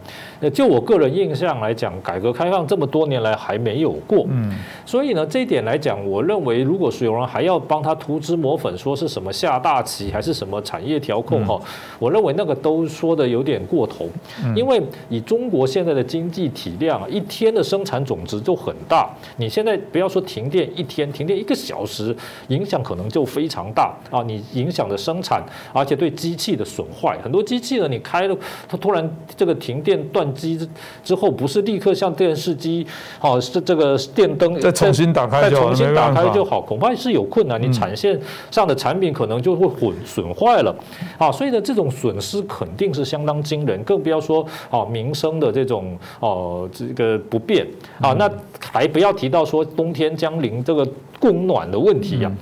[0.54, 4.54] 就我个人印象来讲，改革开放这么多年来还没有过，嗯，
[4.86, 11.60] 所以呢，这一点来讲，我认为如果是有人还要帮他涂脂抹粉，说是什么下大棋还是什么产业调控哈，
[11.98, 14.08] 我认为那个都说的有点过头，
[14.56, 22.16] 因为以中国现在的经济体量，一天的生产总值就很大，你现在不要说停电一天，停电一个小时，
[22.50, 25.42] 影响可能就非常大啊，你影响的生产，
[25.74, 30.26] 而且对机器的损坏，很多机器呢，你开了，它突然这个停电断。
[30.36, 30.70] 机
[31.04, 32.86] 之后不是立刻像电视机，
[33.20, 37.62] 好是这个电灯再重新打开，再重新打开就好，恐怕是有困难。
[37.62, 38.20] 你产线
[38.52, 40.76] 上的产品可能就会损损坏了，
[41.18, 47.66] 啊，所以呢，这种损失肯定是相当惊人，更不要说啊民生的这种哦这个不便
[48.02, 48.30] 啊，那
[48.60, 50.88] 还不要提到说冬天将临这个
[51.20, 52.30] 供暖的问题呀。
[52.30, 52.34] 啊，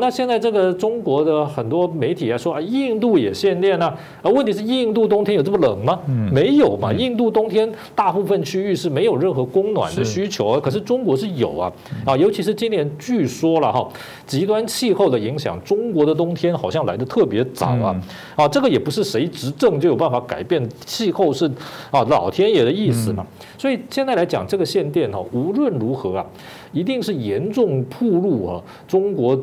[0.00, 5.98] 那现在这个中国的很多媒体啊说啊，印度也限电啊，啊，问题是印度冬天有这么冷吗？
[6.32, 11.72] 没有嘛，印度冬天大部分区域是没有任何供暖的需求啊，可是中国是有啊，
[12.04, 13.88] 啊，尤其是今年据说了哈，
[14.26, 18.00] 极端气候的影响，中国的冬天好像来的特别早啊，
[18.34, 21.46] 啊，这个也不是谁执政就有办法改变气候，是
[21.90, 23.24] 啊，老天爷的意思嘛，
[23.56, 26.26] 所以现在来讲这个限电哈，无论如何啊，
[26.72, 29.38] 一定是严重暴露啊中国。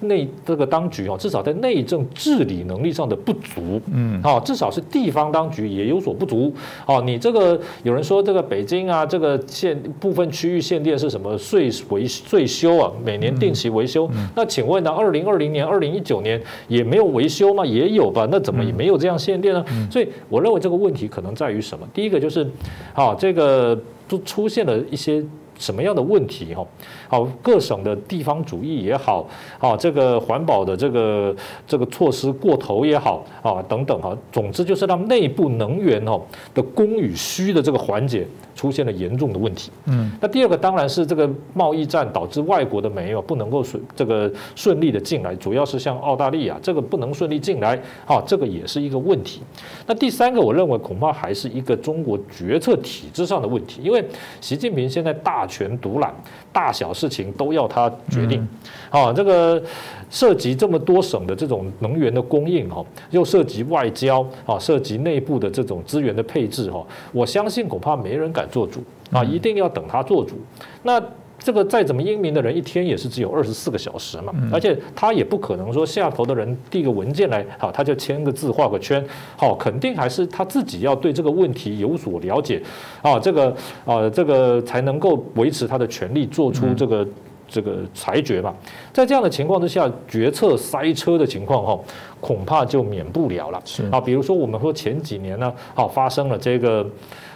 [0.00, 6.52] 内这个当局啊，至少在内政治理能力上的不足，嗯，啊，至少是地方当局也有所不足。
[6.86, 14.08] 哦，你这个有人说这个北京啊，这个限部分区域限电是什么税维税修啊，每年定期维修。
[14.34, 17.66] 那请问呢，二零二零年、二零一九年也没有维修吗？
[17.66, 18.26] 也有吧？
[18.30, 19.64] 那怎么也没有这样限电呢？
[19.90, 21.86] 所以我认为这个问题可能在于什么？
[21.92, 22.48] 第一个就是，
[22.92, 25.24] 好，这个都出现了一些。
[25.60, 26.64] 什么样的问题哈？
[27.08, 29.26] 好，各省的地方主义也好，
[29.58, 31.34] 啊，这个环保的这个
[31.66, 36.20] 这个措施过头也好，啊，等等哈，总之就是让内部能源哦
[36.54, 38.26] 的供与需的这个环节。
[38.58, 39.70] 出现了严重的问题。
[39.84, 49.42] 嗯，那第二个当然是这个贸易战导致外国的煤哦不能够顺这个顺利的进来，主要是像澳大利亚这个不能顺利进来，啊，这个也是一个问题。
[49.86, 54.04] 那第三个，我认为恐怕还是一个中国决策体制上的问题，因为
[54.40, 56.12] 习近平现在大权独揽，
[56.52, 58.46] 大小事情都要他决定，
[58.90, 59.62] 啊，这个。
[60.10, 66.82] 涉及这么多省的这种能源的供应哈，又涉及外交啊，涉及内部的这种资源的配置哈，
[67.12, 68.80] 我相信恐怕没人敢做主
[69.12, 70.36] 啊，一定要等他做主。
[70.82, 70.98] 那
[71.38, 79.04] 这个再怎么英明的人，一天也是只有二十四个小时嘛，而且他也不可能说下头的人递个文件来，好他就签个字画个圈，
[79.36, 82.62] 好肯定还是他自己要对这个问题有所了解
[83.02, 87.06] 啊，这个啊这个才能够维持他的权利，做出这个。
[87.50, 88.54] 这个裁决嘛，
[88.92, 91.80] 在这样的情况之下，决策塞车的情况哈，
[92.20, 93.58] 恐怕就免不了了。
[93.64, 96.86] 是啊，比如说我们说前几年呢，好发生了这个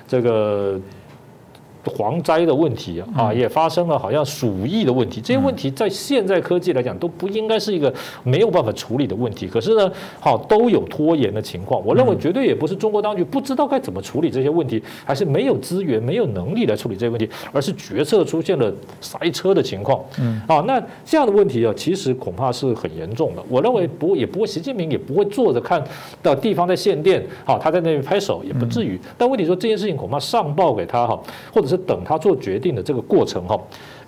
[0.07, 0.79] 这个。
[1.85, 9.47] 蝗灾的问题啊，也发生了好像鼠疫的问题，这些问题在现在科技来讲都不应该是一个没有办法处理的问题。
[9.47, 11.85] 可是呢，好都有拖延的情况。
[11.85, 20.01] 我认为绝对也不是中国当局不知道该怎么处理这些问题，还是没有资源、没有能力来处理这些问题，而是决策出现了塞车的情况。
[20.21, 23.43] 嗯，啊，那这样的问题啊，其实恐怕是很严重的。
[23.49, 25.83] 我认为不也不会，习近平也不会坐着看
[26.23, 28.99] 到地方在限电，好，他在那边拍手也不至于。
[29.19, 31.21] 但问题说这件事情恐怕上报给他哈，
[31.53, 33.59] 或者是等他做决定的这个过程哈，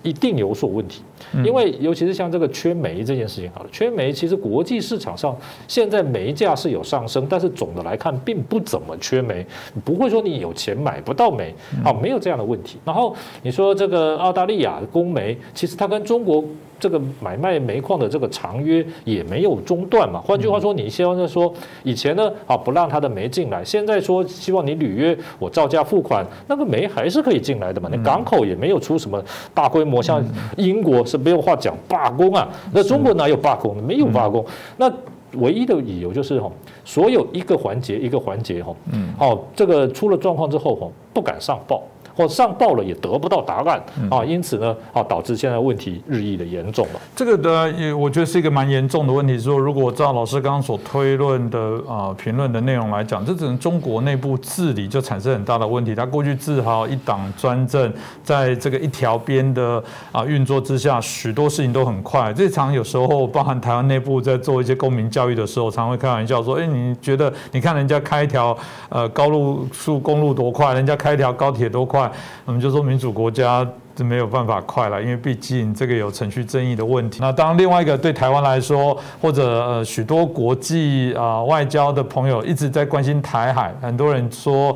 [0.03, 1.01] 一定有所问题，
[1.43, 5.35] 因为尤其是像这个缺煤这件事情，好了，缺煤其实国际市场上
[5.67, 9.45] 现在煤价是有上升，但是总的来看并不怎么缺煤，
[9.83, 11.53] 不会说你有钱买不到煤，
[11.83, 12.77] 啊，没有这样的问题。
[12.85, 16.43] 然后你说这个澳大利亚供煤，其实它跟中国。
[16.79, 20.19] 这个买卖煤矿的这个长约也没有中断嘛？
[20.19, 21.53] 换句话说，你希望说
[21.83, 27.89] 以前呢啊不让他的煤进来，现在说希望你履约，我照价付款，那个煤还是可以进来的嘛？
[27.91, 29.23] 那港口也没有出什么
[29.53, 30.23] 大规模，像
[30.57, 33.75] 英国是没有话讲罢工啊，那中国哪有罢工？
[33.83, 34.45] 没有罢工，
[34.77, 34.91] 那
[35.33, 36.51] 唯一的理由就是哈，
[36.83, 41.81] 所有一个环节一个环节哈，嗯，好，这个出了状况之后哈，不敢上报。
[42.15, 46.99] 或上报了也得不到答案啊，因此呢，啊，导致现在问题日益的严重了。
[47.15, 49.39] 这个的也我觉得是一个蛮严重的问题。
[49.39, 55.93] 说如果照老师刚刚所推论的啊评论的内容来讲，这只能中国内部治理就产生很大的问题。
[55.93, 57.91] 他过去自豪一党专政，
[58.23, 62.31] 在这个一条边的啊运作之下，许多事情都很快。
[62.33, 68.57] 这常有时候包含台湾内部在做一些公民教育的时候，常会开玩笑说：“哎，你觉得你看人家开一条
[68.89, 72.04] 呃高路速公路多快，人家开一条高铁多快？”
[72.45, 77.19] 我们就说民主国家是没有办法快了，因为毕竟这个有程序正义的问题。
[77.21, 84.75] 那当，另外一个对台湾来说，或者呃许多国际啊外交的朋友一直在关心台海，很多人说。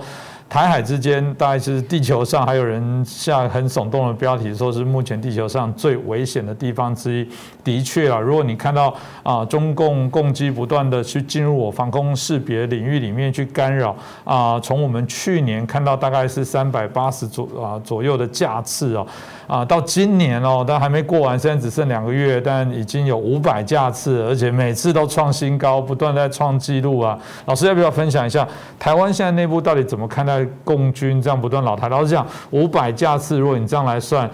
[0.49, 7.29] 台海之间，大概是地球上还有人下很耸动的标题，说是目前地球上最危险的地方之一。
[7.69, 8.91] 的确啊，如果你看到
[9.21, 19.05] 啊，中共攻击不断的去进入我防空识别领域里面去干扰啊，从我们去年看到大概是三百八十左啊左右的架次哦。
[19.45, 27.17] 啊，到今年哦，但还没过完，现在只剩两个月，但已经有五百架次，而且每次都创新高，不断在创纪录啊。
[27.45, 28.47] 老师要不要分享一下
[28.79, 31.89] 台湾现在内部到底怎么看待共军这样不断老台？
[31.89, 34.29] 老师讲，五百架次，如果你这样来算，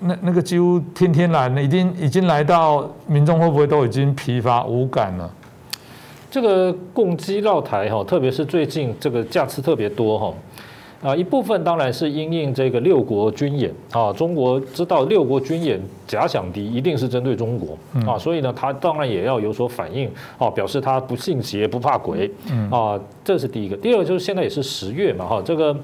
[0.00, 5.30] 那那个几乎天天来，那已经已经来到民众会不会都已经疲乏无感了？
[6.30, 10.34] 这个共机绕台哈，特别是最近这个架次特别多哈。
[11.02, 17.76] 啊，一部分当然是因应这个六国军演啊，中国知道六国军演假想敌一定是针对中国
[18.06, 22.30] 啊，所以呢，他当然也要有所反应啊，表示他不信邪不怕鬼
[22.70, 23.76] 啊，这是第一个。
[23.76, 25.76] 第二个就是现在也是十月嘛哈，这个。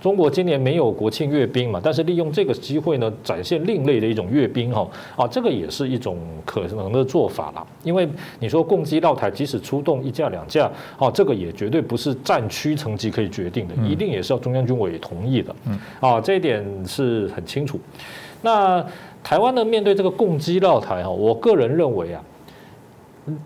[0.00, 7.66] 中国今年没有国庆阅兵嘛，但是利用这个机会呢，展现另类的一种阅兵哈啊，这个也是一种可能的做法啦。
[7.82, 15.54] 因为你说共击到台，即使出动一架两架，啊，这个也绝对不是战区层级可以决定的，一定也是要中央军委同意的。
[15.66, 17.78] 嗯，啊，这一点是很清楚。
[18.40, 18.84] 那
[19.22, 22.24] 台湾呢，面对这个共击到台哈，我个人认为啊，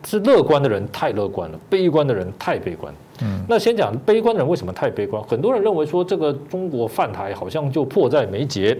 [0.06, 2.94] 是乐观的人太乐观了，悲观的人太悲观。
[3.22, 5.22] 嗯，那先讲悲观的人为什么太悲观？
[5.24, 8.76] 很多人认为说这个中国饭台好像就迫在眉睫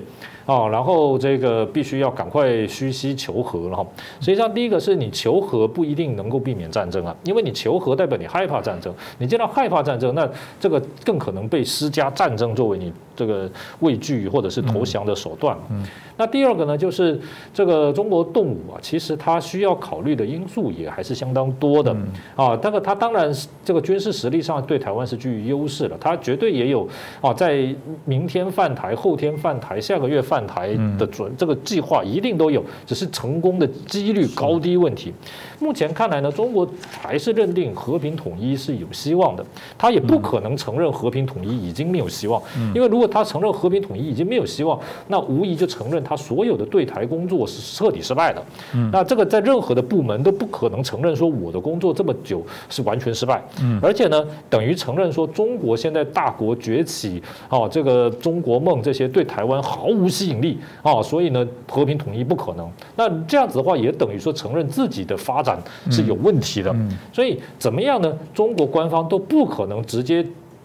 [0.47, 3.87] 啊，然后这个必须要赶快虚息求和了哈。
[4.21, 10.29] 实际上，第一个是你求和不一定能够避免战争啊，因为你求和代表你害怕战争，你见到害怕战争，那
[10.59, 15.57] 这个更可能被施加战争作为你这个畏惧或者是投降的手段。
[15.71, 15.85] 嗯。
[16.17, 17.21] 那第二个呢，就是
[17.53, 21.95] 这个中国动武啊，其实它需要考虑的因素也还是相当多的
[22.37, 22.57] 啊。
[22.61, 23.33] 但是它当然
[23.65, 26.89] 这个军事实力上对台湾是具有优势的，它绝对也有
[27.21, 27.75] 啊，在
[28.05, 35.12] 明天犯台、后天犯台、下个月犯台的准这个计划一定都有，只是成功的几率高低问题。
[35.59, 36.68] 目前看来呢，中国
[37.03, 39.45] 还是认定和平统一是有希望的，
[39.76, 42.41] 他也不可能承认和平统一已经没有希望，
[42.74, 44.78] 因为如果他承认和平统一已经没有希望，
[45.09, 46.05] 那无疑就承认。
[46.05, 48.45] 他所有的对台工作是彻底失败的，
[48.93, 53.43] 那这个在任何的部门都不可能承认说我的工作这么久是完全失败，
[53.80, 62.70] 而且呢，等于承认说中国现在大国崛起，哦，这个中国梦这些对台湾毫无吸引力，啊，所以呢，和平统一不可能。
[62.97, 65.59] 那这样子的话，也等于说承认自己的发展
[65.91, 66.75] 是有问题的，
[67.12, 68.16] 所以怎么样呢？
[68.33, 70.25] 中国官方都不可能直接。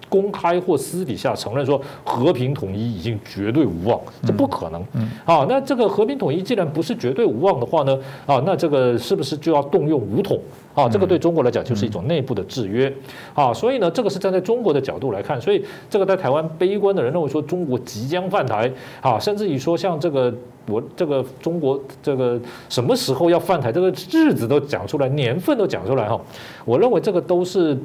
[0.10, 4.82] 公开或私底下承认说和平统一已经绝对无望，这不可能。
[5.24, 10.40] 啊，那这个和平统一既然不是绝对无望的话呢，啊，那这个是不是就要动用武统？
[10.74, 12.92] 啊，这个对中国来讲就是一种内部的制约。
[13.34, 20.34] 啊，所以呢，这个是站在中国的角度来看，所以这个在台湾悲观的人认为说中国即将犯台，啊，甚至于说像这个
[20.68, 26.20] 我这个中国这个什么时候要犯台，这个日子都讲出来，年份都讲出来哈。
[26.66, 27.78] 我认为这个都是。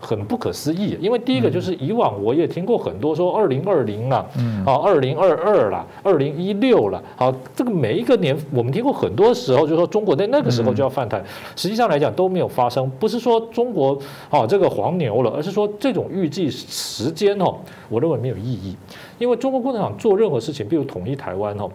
[0.00, 4.16] 很不可思议，因为第一个就是以往我也听过很多说二零二零了，
[4.64, 11.22] 啊，二零二二啦，二零一六啦，好，这个每一个年我们听过很多时候，就说中国在那个时候就要犯台，
[11.56, 13.98] 实际上来讲都没有发生，不是说中国
[14.30, 17.56] 啊这个黄牛了，而是说这种预计时间哦，
[17.88, 18.76] 我认为没有意义，
[19.18, 21.68] 因为中国共产党做任何事情，比如统一台湾哦。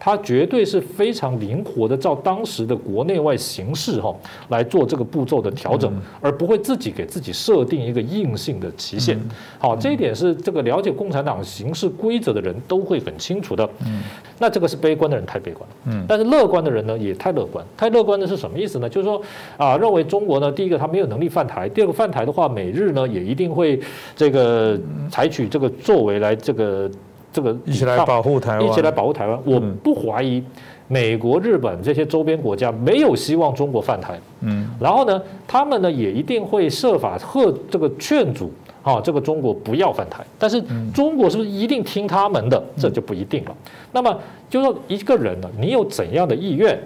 [0.00, 4.16] 它绝对是非常灵活的，照当时的国内外形势哈
[4.48, 5.92] 来做这个步骤的调整，
[6.22, 9.20] 而不会自己给自己设定一个硬性的期限。
[9.58, 13.68] 好，这一点是这个了解共产党行事规则的人都会很清楚的。
[13.84, 14.02] 嗯，
[14.38, 15.76] 那这个是悲观的人太悲观了。
[15.84, 17.62] 嗯，但是乐观的人呢也太乐观。
[17.76, 18.88] 太乐观的是什么意思呢？
[18.88, 19.20] 就是说
[19.58, 23.78] 啊，认为中国呢，第一个他没有能力犯台，第二个犯台的话，美日呢也一定会
[24.16, 24.80] 这个
[25.10, 26.90] 采取这个作为来这个。
[27.32, 29.38] 这个一起来保护台湾，一起来保护台湾。
[29.44, 30.42] 我不怀疑
[30.88, 34.18] 美国、日本这些周边国家没有希望中国犯台。
[34.40, 38.50] 嗯，然后呢，他们呢也一定会设法和这个劝阻
[38.82, 40.62] 啊，这个中国不要犯台，但是
[40.92, 42.62] 中国是不是一定听他们的？
[42.76, 43.54] 这就不一定了。
[43.92, 44.18] 那么
[44.48, 46.78] 就说一个人呢，你有怎样的意愿？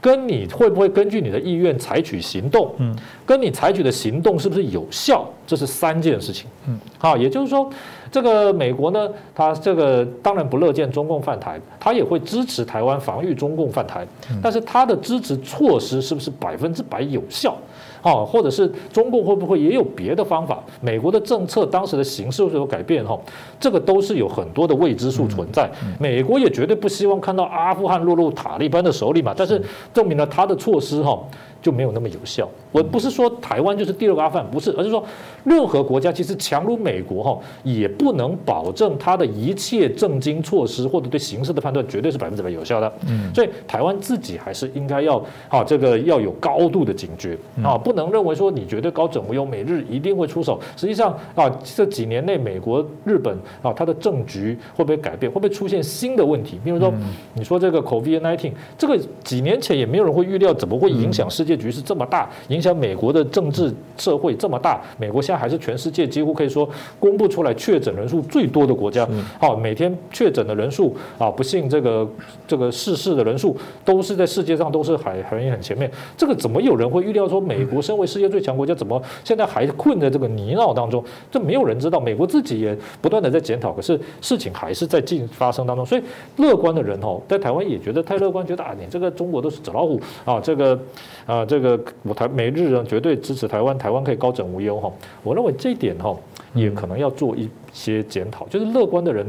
[0.00, 2.70] 跟你会不会根据你的意愿采取行动？
[2.76, 2.94] 嗯，
[3.24, 5.26] 跟你采取的行动是不是有效？
[5.46, 6.46] 这是三件事情。
[6.68, 7.70] 嗯，好，也就是说，
[8.14, 14.06] 这个美国呢，他这个当然不乐见中共犯台，他也会支持台湾防御中共犯台，
[14.40, 17.56] 但是他的支持措施是不是百分之百有效？
[18.02, 20.62] 哦，或者是中共会不会也有别的方法？
[20.80, 23.18] 美国的政策当时的形势是有改变哈，
[23.58, 25.68] 这个都是有很多的未知数存在。
[25.98, 29.60] 美国也绝对不希望看到阿富汗落入塔利班的手里嘛，但是
[29.92, 31.18] 证明了他的措施哈。
[31.64, 32.46] 就没有那么有效。
[32.70, 35.02] 我不是说台湾就是第二个阿富汗，不是，而是说
[35.44, 42.92] 任何国家其实强如美国哈，也不能保证它的一切政经措施或者对形势的判断绝对是百分之百有效的。
[43.08, 45.16] 嗯，所以台湾自己还是应该要
[45.48, 50.60] 啊，这个要有高度的警觉啊，不能认为说你绝对高枕无忧，美日一定会出手。
[50.76, 55.32] 实际上啊，这几年内美国、日本啊，它的政局会不会改变？
[55.32, 56.60] 会不会出现新的问题？
[56.62, 56.92] 比如说，
[57.32, 61.53] 你说这个 COVID-19，这个几年前也没有人会预料怎么会影响世界。
[61.56, 69.08] 局势这么大，影响美国的政治社会这么大，美国现在还是全世界几乎可以说公布出来确诊人数最多的国家。
[69.40, 72.08] 好，每天确诊的人数啊，不幸这个
[72.46, 75.90] 这个逝世的人数都是在世界上都是还还很前面。
[76.16, 81.02] 这个怎么有人会预料说美国身为世界最强国家，怎么现在还困在这个泥淖当中？
[81.30, 82.00] 这没有人知道。
[82.00, 85.86] 美国自己也不断的在检讨，可是事情还是在进发生当中。
[85.86, 86.02] 所以
[86.36, 90.78] 乐观的人哦，在台湾也觉得太乐观，觉得啊，你这个中国都是纸老虎啊，这个
[91.24, 91.43] 啊。
[91.44, 94.92] 这个我台美日呢绝对支持台湾，台湾可以高枕无忧哈。
[95.22, 96.16] 我认为这一点哈
[96.54, 99.26] 也可能要做一些检讨，就是乐观的人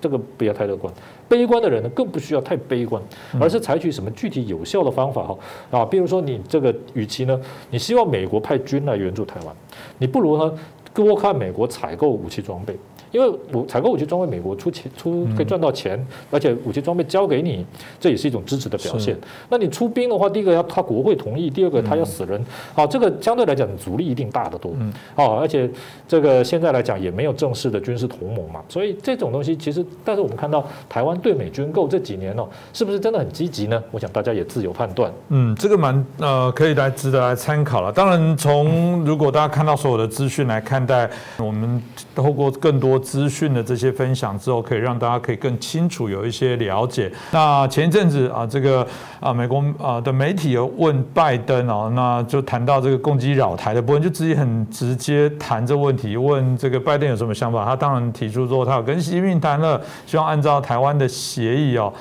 [0.00, 0.92] 这个不要太乐观，
[1.28, 3.02] 悲观的人呢更不需要太悲观，
[3.40, 5.38] 而是采取什么具体有效的方法哈
[5.70, 7.40] 啊，比如说你这个与其呢，
[7.70, 9.56] 你希望美国派军来援助台湾，
[9.98, 10.52] 你不如呢
[10.92, 12.76] 多看美国采购武器装备。
[13.14, 17.64] 因为我采购武器装备，美国出钱出可以赚到钱，而且武器装备交给你，
[18.00, 19.16] 这也是一种支持的表现。
[19.48, 22.44] 那你出兵的话，第一个要他国会同意，第二个他要死人，
[22.74, 24.72] 好，这个相对来讲阻力一定大得多。
[25.14, 25.70] 哦，而且
[26.08, 33.80] 这个现在来讲也没有正式的军事同盟嘛，所以这种东西其实，但是我们看到台湾对美军购这几年哦，是不是真的很积极呢？
[33.92, 35.12] 我想大家也自由判断。
[35.28, 37.92] 嗯，这个蛮呃可以来值得来参考了。
[37.92, 41.08] 当然，从如果大家看到所有的资讯来看待，
[41.38, 41.80] 我们
[42.12, 43.03] 透过更多。
[43.04, 47.12] 资讯的这些分享之后，可以让大家可以更清楚有一些了解。
[47.30, 48.84] 那前一阵子啊，这个
[49.20, 57.64] 啊美国啊的媒体有问拜登啊，那就谈到这个攻击扰台的部分，就直接很直接谈这问题，问这个拜登有什么想法。
[57.64, 61.92] 他当然提出说，他有跟习近平谈了，希望按照台湾的协议哦，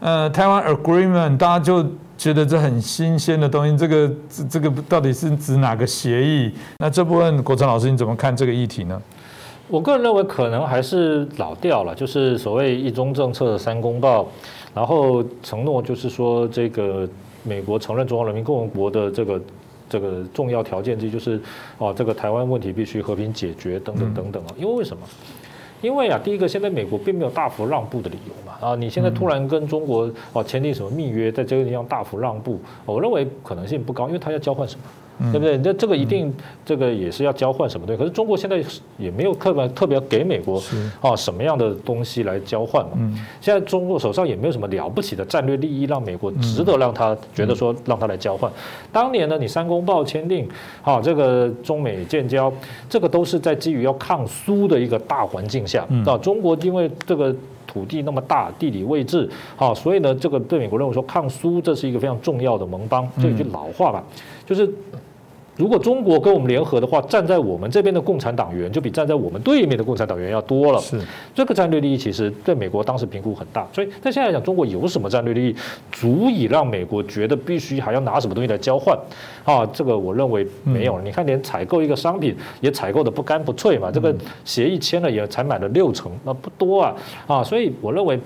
[0.00, 1.84] 呃，台湾 agreement，大家就
[2.16, 3.76] 觉得这很新鲜的东西。
[3.76, 6.54] 这个这这个到底是指哪个协议？
[6.78, 9.00] 那这部分国成老师你怎么看这个议题呢？
[9.68, 14.26] 我个人认为可能还是老调了，就是所谓一中政策的三公报，
[14.74, 17.08] 然后承诺就是说这个
[17.42, 19.40] 美国承认中华人民共和国的这个
[19.88, 21.40] 这个重要条件之一就是
[21.78, 25.02] 哦这个台湾问题必须和平解决等等等等啊，因为为什么？
[25.80, 34.82] 因为啊，第一个现在美国并没有大幅让步的理由嘛啊，你现在突然跟中国哦签订什么密约，在这个地方大幅让步，我认为可能性不高，因为他要交换什么？
[35.30, 35.56] 对不对？
[35.58, 37.98] 那这个一定，这个也是要交换什么东西。
[38.00, 38.62] 可是中国现在
[38.98, 40.60] 也没有特别特别给美国
[41.00, 42.92] 啊什么样的东西来交换嘛。
[43.40, 48.50] 现在中国手上也没有什么了不起的战略利益，让美国值得让他觉得说让他来交换。
[48.90, 50.48] 当年呢，你三公报签订，
[50.82, 52.52] 啊，这个中美建交，
[52.88, 56.18] 这个都是在基于要抗苏的一个大环境下啊。
[56.18, 57.34] 中国因为这个
[57.66, 63.08] 土地那么大，地理位置啊，所以呢，这个对美国认为说抗苏这是一个非常重要的盟邦。
[63.20, 64.02] 这一句老话吧，
[64.46, 64.68] 就是。
[65.62, 70.80] 如果中国跟我们联合的话，站在我们这边的共产党员就比站在我们对面的共产党员要多了。
[70.80, 71.00] 是
[71.32, 73.64] 这个战略利益，其实对美国当时评估很大。
[73.72, 75.56] 所以，在现在来讲，中国有什么战略利益，
[75.92, 78.98] 足以让美国觉得必须还要拿什么东西来交换？
[79.44, 81.00] 啊，这个我认为没有。
[81.02, 83.88] 你看，连采购一个商品也采购的不干不脆嘛。
[83.88, 84.12] 这个
[84.44, 86.96] 协议签了也才买了六成，那不多啊。
[87.28, 88.18] 啊，所以我认为。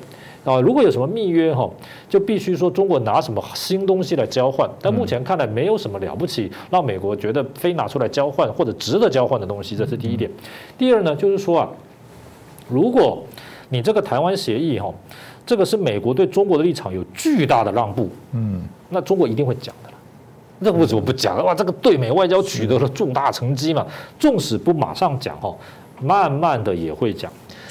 [0.47, 1.69] 啊，如果有什么密约哈，
[2.09, 4.71] 就必须说中国拿什么新东西来交换。
[4.81, 10.31] 但目前看来没有什么了不起，让美国觉得非拿出来交换或者值得交换的东西，这是第一点。
[10.79, 11.69] 第二呢，就是说啊，
[12.69, 13.23] 如果
[13.71, 14.95] 你这个台湾协议哈，
[15.45, 19.97] 这个是美国对中国的立场有巨大的让步，嗯，那中国一定会讲的了。
[20.61, 21.45] 那为什么不讲？
[21.45, 23.85] 哇，这个对美外交取得了重大成绩嘛，
[24.19, 25.53] 纵使不马上讲哈，
[26.01, 27.31] 慢慢的也会讲。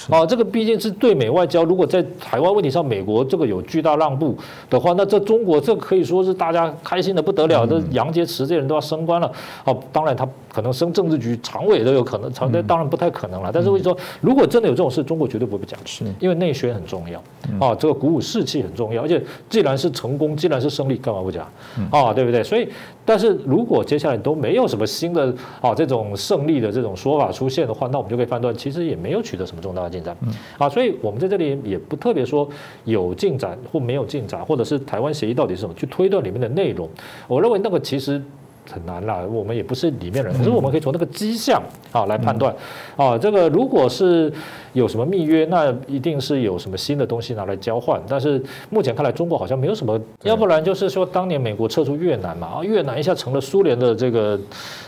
[0.10, 1.64] 啊，这个毕竟是对美外交。
[1.64, 4.38] 如果在台湾问题上，美国这个有巨大让步
[4.70, 7.66] 的话，那这中国这可以说是大家开心的不得了。
[7.66, 9.32] 这杨洁篪这些人都要升官了，
[9.64, 13.50] 哦，当然他可能升政治局常委都有可能，常委当然不太可能了。
[13.54, 17.20] 但是我说，如果真的有这种事，中国绝对不会讲，是因为内宣很重要
[17.60, 19.02] 啊，这个鼓舞士气很重要。
[19.02, 21.46] 而且既然是成功，既然是胜利，干嘛不讲
[21.92, 22.14] 啊？
[22.14, 22.44] 对不对？
[22.44, 22.68] 所以，
[23.04, 30.16] 但是如果接下来都没有什么新的啊这种胜利的这种说法出现的话，那我们就可以判断，其实也没有取得什么重大的进展
[30.58, 30.70] 啊。
[30.70, 32.48] 所以我们在这里也不特别说
[32.84, 36.90] 有进展或没有进展，或者是台湾协议到底是什么，去推断里面的内容。
[37.28, 38.22] 我认为那个其实。
[38.68, 42.52] 很难啦，我们也不是里面人，可是我们可以从那个迹象啊来判断，
[42.98, 44.34] 啊，这个如果是
[44.76, 48.00] 有什么密约，那一定是有什么新的东西拿来交换。
[48.08, 54.40] 但是目前看来，中国好像没有什么，要不然就是说当年美国撤出越南嘛，啊，越南一下成了苏联的这个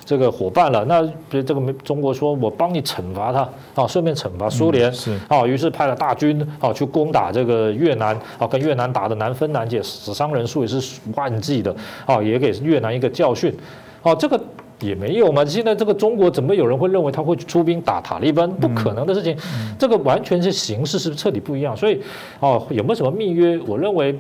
[0.04, 3.50] 这个伙伴了，那比如这个中国说我帮你惩罚他
[3.82, 11.74] 啊，顺便惩罚苏联，是啊，于是派了大军啊去攻打这个越南啊，跟越南打的难分难解，死伤人数也是万计的
[12.06, 13.56] 啊，也给越南一个教训。
[14.04, 14.40] 哦，这个
[14.80, 15.44] 也没有嘛。
[15.46, 18.50] 现在这个中国怎么有人会认为他会出兵打塔利班？
[18.50, 19.38] 不可能的事情。
[19.80, 21.76] 这个完全是形势是彻底不一样。
[21.76, 22.02] 所以，
[22.40, 23.60] 哦，有没有什么密约？
[23.68, 24.16] 我认为。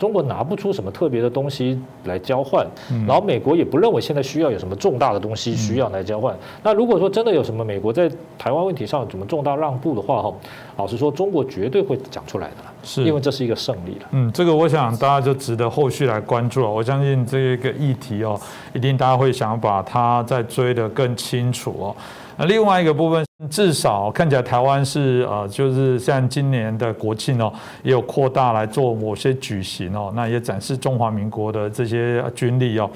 [0.00, 2.66] 中国拿不出什么特别的东西来交换，
[3.06, 6.34] 然后美国也不认为现在需要有什么重大的东西需要来交换。
[6.62, 10.34] 那如果说真的有什么美国在台湾问题上怎么重大让步的话，哈，
[10.78, 14.08] 老实说，中国绝对会讲出来的，是因为这是一个胜利了。
[14.12, 16.70] 嗯，这个我想大家就值得后续来关注了。
[16.70, 18.40] 我相信这个议题哦，
[18.72, 21.94] 一定大家会想把它再追得更清楚哦。
[22.38, 27.50] 那另外一个部分，至少看起来台湾是呃，就是像今年的国庆哦，
[27.82, 32.90] 也有扩大来做某些举行哦，那也展示中华民国的这些军力哦。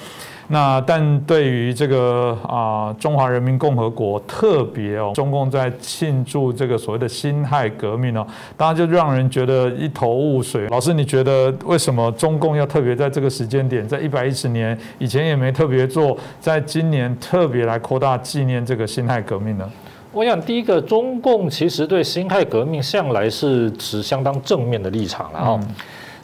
[0.48, 10.68] 那但对于这个啊中华人民共和国特别哦，中共在庆祝这个所谓的辛亥革命哦，当然就让人觉得一头雾水。
[10.68, 19.66] 老师，你觉得为什么中共要特别在这个时间点，在一百一十年以前也没特别做，在今年特别来扩大纪念这个辛亥革命呢？
[20.14, 25.60] 我想第一个，中共其实对辛亥革命向来是持相当正面的立场了哈。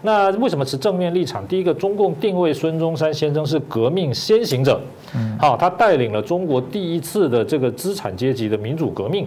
[0.02, 1.44] 那为什么持正面立场？
[1.48, 4.80] 第一个，中共定位孙中山先生是革命先行者，
[5.40, 9.26] 好，他带领了中国第一次的这个资产阶级的民主革命。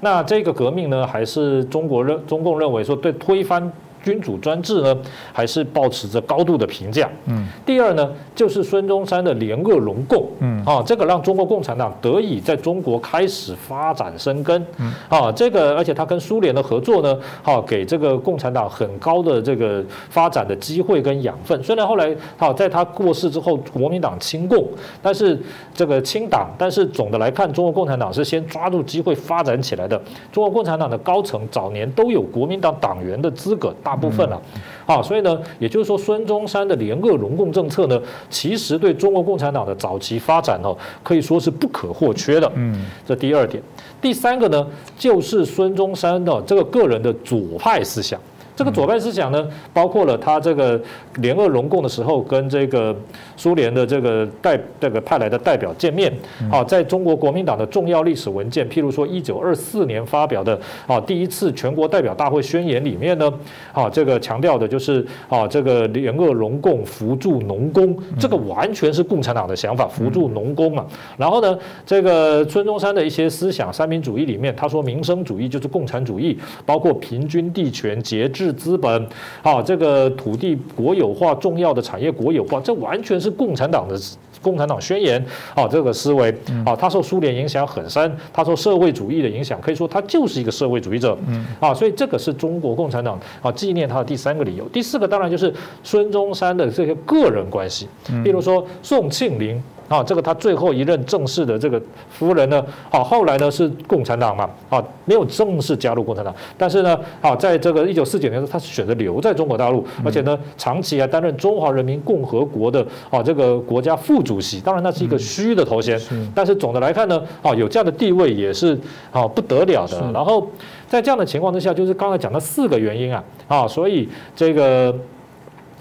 [0.00, 3.70] 那这个革命呢，还是中国认中共认为说对推翻。
[4.04, 4.94] 君主专制呢，
[5.32, 7.10] 还是保持着高度的评价。
[7.24, 10.28] 嗯，第二呢，就是孙中山的联俄容共。
[10.40, 14.64] 嗯，啊，这个让中国共产党得以在中国开始发展生根。
[14.76, 21.62] 嗯，啊，这个而且他跟苏联的合作呢，哈给这个共产党很高的这个发展的机会跟养分。
[21.62, 24.68] 虽然后来好在他过世之后，国民党亲共，
[25.00, 25.40] 但是
[25.72, 29.98] 这个清党，但是总的来看，中国共产党是先抓住机会发展起来的。
[30.30, 33.72] 中国共产党的高层早年都有国民党党员的资格。
[33.82, 34.40] 大部分了，
[34.86, 42.50] 啊，所以呢，也就是说，孙中山的联俄容共政策呢，其实对中国共产党的早期发展哦，可以说是不可或缺的。
[42.54, 43.62] 嗯，这第二点，
[44.00, 44.66] 第三个呢，
[44.98, 48.20] 就是孙中山的这个个人的左派思想。
[48.56, 50.80] 这个左派思想呢，包括了他这个
[51.16, 52.94] 联俄容共的时候，跟这个
[53.36, 56.12] 苏联的这个代这个派来的代表见面。
[56.52, 63.32] 啊，在中国国民党的重要历史文件，譬如说一九二四年发表的啊第一次全国代表大会宣言里面呢，
[63.72, 70.86] 啊这个强调的就是啊这个联俄容共扶助农工，这个完全是共产党的想法，扶助农工嘛。
[71.16, 78.43] 然后呢，这个孙中山的一些思想，三民主义里面，他说民生主义就是共产主义，包括平均地权、节制。
[78.44, 79.08] 是资本，
[79.42, 83.98] 啊，这个土地国有化，重要的产业国有化，这完全是共产党的
[84.42, 85.24] 共产党宣言，
[85.54, 86.30] 啊，这个思维，
[86.64, 91.16] 啊，他受苏联影响很深，他受社会主义的影响，可以说他就是一个社会主义者，
[91.58, 94.68] 啊，所以这个是中国共产党啊纪念他的第三个理由。
[94.68, 97.88] 第四个当然就是孙中山的这些个人关系，
[98.22, 99.62] 比如说宋庆龄。
[99.94, 101.80] 啊，这个他最后一任正式的这个
[102.10, 116.00] 夫人呢，啊，后来呢是共产党嘛，啊，没有正式加入共产党，但是呢，啊，在这个一九四九年的时候，他是选择留在中国大陆，而且呢，长期还担任中华人民共和国的啊这个国家副主席，当然那是一个虚的头衔，
[116.34, 118.76] 但是总的来看呢，啊，有这样的地位也是
[119.12, 120.10] 啊不得了的。
[120.12, 120.44] 然后
[120.88, 124.92] 在这样的情况之下，就是刚才讲的四个原因啊，啊，所以这个。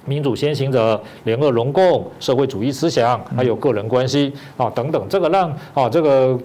[0.06, 6.38] 民主先行者、联合容共、社会主义思想，还有个人关系啊等等，这个让啊这个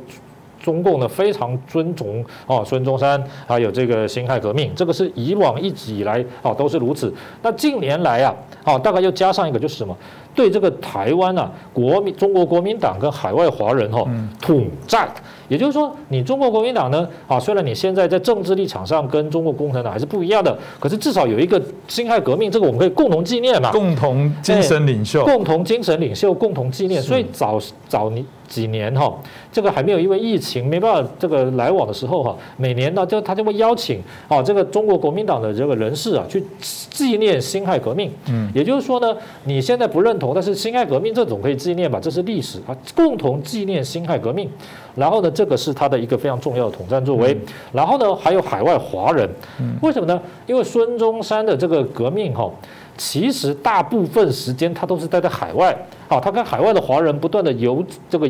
[0.61, 7.13] 中共呢非常尊崇啊孙中山，还有这个辛亥革命，这个是以往一直以来啊都是如此。
[7.43, 8.35] 那近年来啊，
[8.65, 9.97] 啊大概又加上一个就是什么？
[10.39, 14.07] 对这个台湾啊，国民中国国民党跟海外华人哈
[14.41, 15.13] 统战。
[15.49, 27.03] 也就是说，你中国国民党呢，啊，虽然你现在在政治立场上跟中国共产党还是不一样的，可是至少有一个辛亥革命，这个我们可以共同纪念嘛，共同精神领袖，共同精神领袖，共同纪念。
[27.03, 27.59] 所以早
[27.89, 28.25] 早你。
[28.49, 29.15] 几年哈，
[29.53, 38.11] 这个还没有因为疫情没办法这个来往的时候哈，每年呢就他就会邀请啊这个中国国民党的这个人士啊去纪念辛亥革命。
[38.31, 39.15] 嗯，也就是说呢，
[39.45, 44.51] 你现在不认同，但是辛亥革命这总可以纪念吧，这是历史啊，共同纪念辛亥革命。
[44.95, 47.37] 然后呢，这个是他的一个非常重要的统战作为。
[47.73, 49.29] 然后呢，还有海外华人，
[49.81, 50.21] 为什么呢？
[50.47, 52.51] 因为孙中山的这个革命哈。
[52.97, 55.73] 其实大部分时间他都是待在海外，
[56.09, 58.29] 啊，他跟海外的华人不断的游这个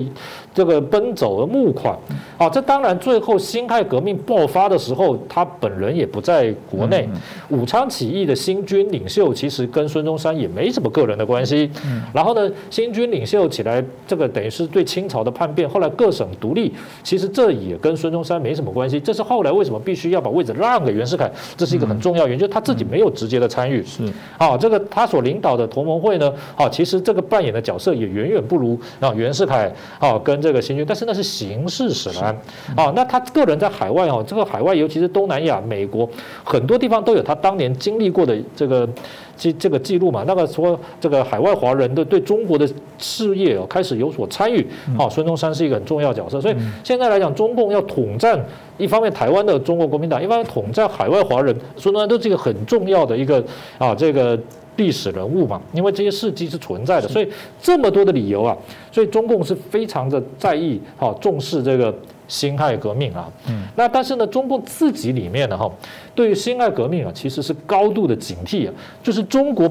[0.53, 1.97] 这个奔走而募款，
[2.37, 7.09] 啊，这当然最后辛亥革命爆发的时候，他本人也不在国内。
[7.51, 11.71] 武昌起义的新军领袖其实跟孙中山也没什么个人的关系。
[12.13, 18.99] 然后呢，新军领袖起来，这个等于是对清朝的叛变，后来各省独立，其实这也跟孙中山没什么关系。
[18.99, 23.83] 这是后来为什么必须要把位置让给袁世凯，这是一个很重要原因，就是他自己没有直接的参与。
[23.85, 24.03] 是
[24.37, 24.57] 啊。
[24.59, 32.35] 这个他所领导的同盟会呢，啊，其实这个扮演的角色也远远不如啊袁世凯啊跟这个新军，但是那是形式使然
[32.75, 32.91] 啊。
[32.97, 36.09] 那他个人在海外哦，这个海外尤其是东南亚、美国
[36.43, 38.89] 很多地方都有他当年经历过的这个
[39.37, 40.25] 记这个记录嘛。
[40.27, 42.67] 那个说这个海外华人的对中国的
[42.97, 44.67] 事业哦开始有所参与
[44.99, 46.41] 啊，孙中山是一个很重要角色。
[46.41, 48.43] 所以现在来讲，中共要统战
[48.79, 53.45] 一方面台湾的中国国民党，一方面统战海外华人，孙中山都是一个很重要的一个
[53.77, 54.39] 啊这个。
[54.79, 57.29] 历史人物嘛，因为这些事迹是存在的，所以
[57.61, 58.57] 这么多的理由啊，
[58.91, 61.95] 所以中共是非常的在意、哈重视这个
[62.27, 63.31] 辛亥革命啊。
[63.49, 65.71] 嗯，那但是呢，中共自己里面呢，哈，
[66.15, 68.73] 对于辛亥革命啊，其实是高度的警惕啊，
[69.03, 69.69] 就是中国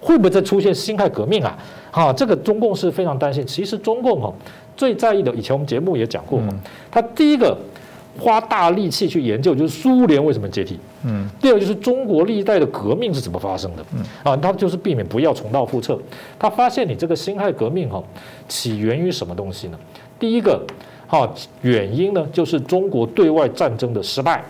[0.00, 1.58] 会不会再出现辛亥革命啊？
[1.90, 3.46] 哈，这个中共是非常担心。
[3.46, 4.32] 其实中共哈
[4.76, 6.40] 最在意的，以前我们节目也讲过，
[6.90, 7.56] 他第一个。
[8.18, 10.78] 花大力气去研究，就是苏联为什么解体？
[11.04, 13.84] 嗯，第二就是中国历代的革命是怎么发生的？
[13.94, 15.98] 嗯，啊，他就是避免不要重蹈覆辙。
[16.38, 18.02] 他发现你这个辛亥革命哈，
[18.48, 19.78] 起源于什么东西呢？
[20.18, 20.64] 第一个，
[21.06, 21.28] 哈，
[21.62, 24.44] 原因呢就是中国对外战争的失败，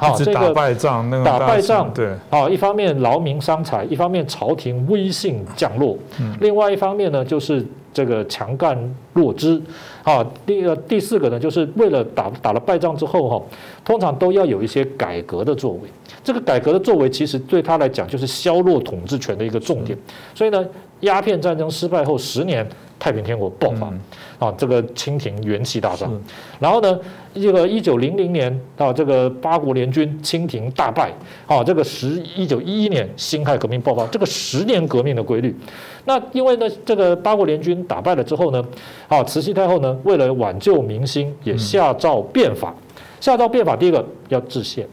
[0.00, 7.64] 啊，这个打败仗，那个打败仗，对，啊，一方面劳民伤财，一方面朝廷威信降落，嗯，另外一方面呢就是。
[7.92, 8.78] 这个强干
[9.14, 9.60] 弱枝，
[10.04, 13.42] 啊，第二第四个呢，就是为了打打了败仗之后哈，
[13.84, 15.80] 通常都要有一些改革的作为。
[16.22, 19.98] 这个改革的作为，其实对他来讲就是削弱统治权的一个重点。
[20.36, 20.64] 所以呢，
[21.00, 22.64] 鸦片战争失败后十年。
[23.00, 23.92] 太平天国爆发
[24.38, 26.12] 啊，这个清廷元气大伤。
[26.60, 26.96] 然后呢，
[27.34, 31.10] 这个一九零零年到这个八国联军，清廷大败
[31.46, 35.56] 啊，这个十一九一一年辛亥革命爆发，这个十年革命的规律。
[36.04, 38.62] 那因为呢，这个八国联军打败了之后呢，
[39.08, 42.74] 啊，慈禧太后呢，为了挽救民心，也下诏变法。
[43.18, 44.86] 下诏变法，第一个要制宪。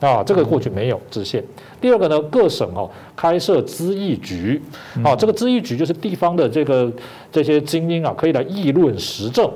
[0.00, 1.42] 啊，这个过去没有知县。
[1.84, 4.58] 第二个呢，各省哦开设咨议局，
[5.02, 6.90] 啊，这个咨议局就是地方的这个
[7.30, 9.46] 这些精英啊，可以来议论时政。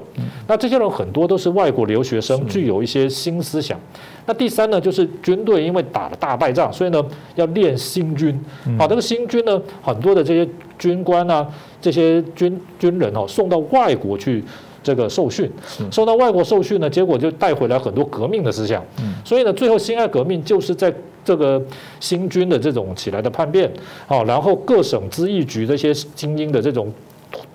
[0.46, 3.80] 那这些人很多都是外国留学生，具有一些新思想。
[4.26, 7.02] 那第三呢，就是军队因为打了大败仗，所以呢
[7.34, 8.38] 要练新军。
[8.78, 10.46] 啊，这个新军呢，很多的这些
[10.78, 11.48] 军官啊，
[11.80, 14.44] 这些军军人哦，送到外国去。
[14.80, 15.50] 这个受训，
[15.90, 18.82] 受到外国受训呢，结果就带回来很多革命的思想。
[19.22, 20.90] 所以呢，最后辛亥革命就是在
[21.28, 21.62] 这个
[22.00, 23.70] 新军的这种起来的叛变，
[24.06, 26.90] 好，然后各省咨议局这些精英的这种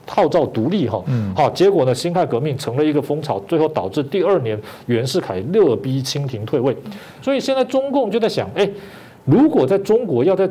[0.05, 1.03] 号召独立，哈，
[1.35, 4.55] 好，结果呢，辛亥革命成了一个风潮，最后导致第二年
[4.85, 6.77] 袁世凯勒逼清廷退位。
[7.19, 8.69] 所以现在中共就在想，哎，
[9.25, 10.49] 如果在中国要在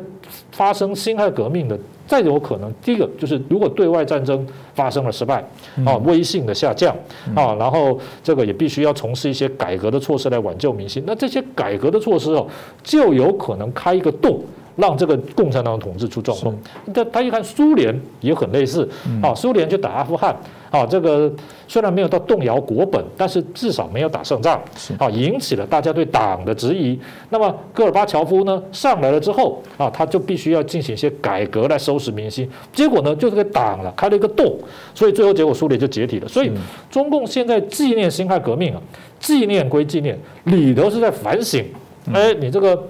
[0.51, 1.77] 发生辛亥革命的。
[2.05, 4.45] 再有可能，第一个就是如果对外战争
[4.75, 5.43] 发生了失败，
[5.85, 6.93] 啊，威信的下降，
[7.33, 11.01] 啊，然后这个也必须要从事一些改革的措施来挽救民心。
[11.07, 12.45] 那这些改革的措施哦，
[12.83, 14.41] 就有可能开一个洞。
[14.75, 16.55] 让这个共产党统治出状况。
[16.91, 18.89] 但他一看苏联也很类似，
[19.21, 20.35] 啊，苏联去打阿富汗，
[20.73, 21.31] 啊，这个
[21.67, 24.59] 虽然没有到动摇国本，但是至少没有打胜仗，
[24.97, 26.99] 啊，引起了大家对党的质疑。
[27.29, 32.49] 那么戈尔巴乔夫呢上来了之后，啊，他就必须要进行一些改革来收拾民心。
[32.73, 34.57] 结果呢，就是给党了开了一个洞，
[34.95, 36.27] 所以最后结果苏联就解体了。
[36.27, 36.51] 所以
[36.89, 38.81] 中共现在纪念辛亥革命啊，
[39.19, 41.63] 纪念归纪念，里头是在反省，
[42.11, 42.83] 哎，你这个。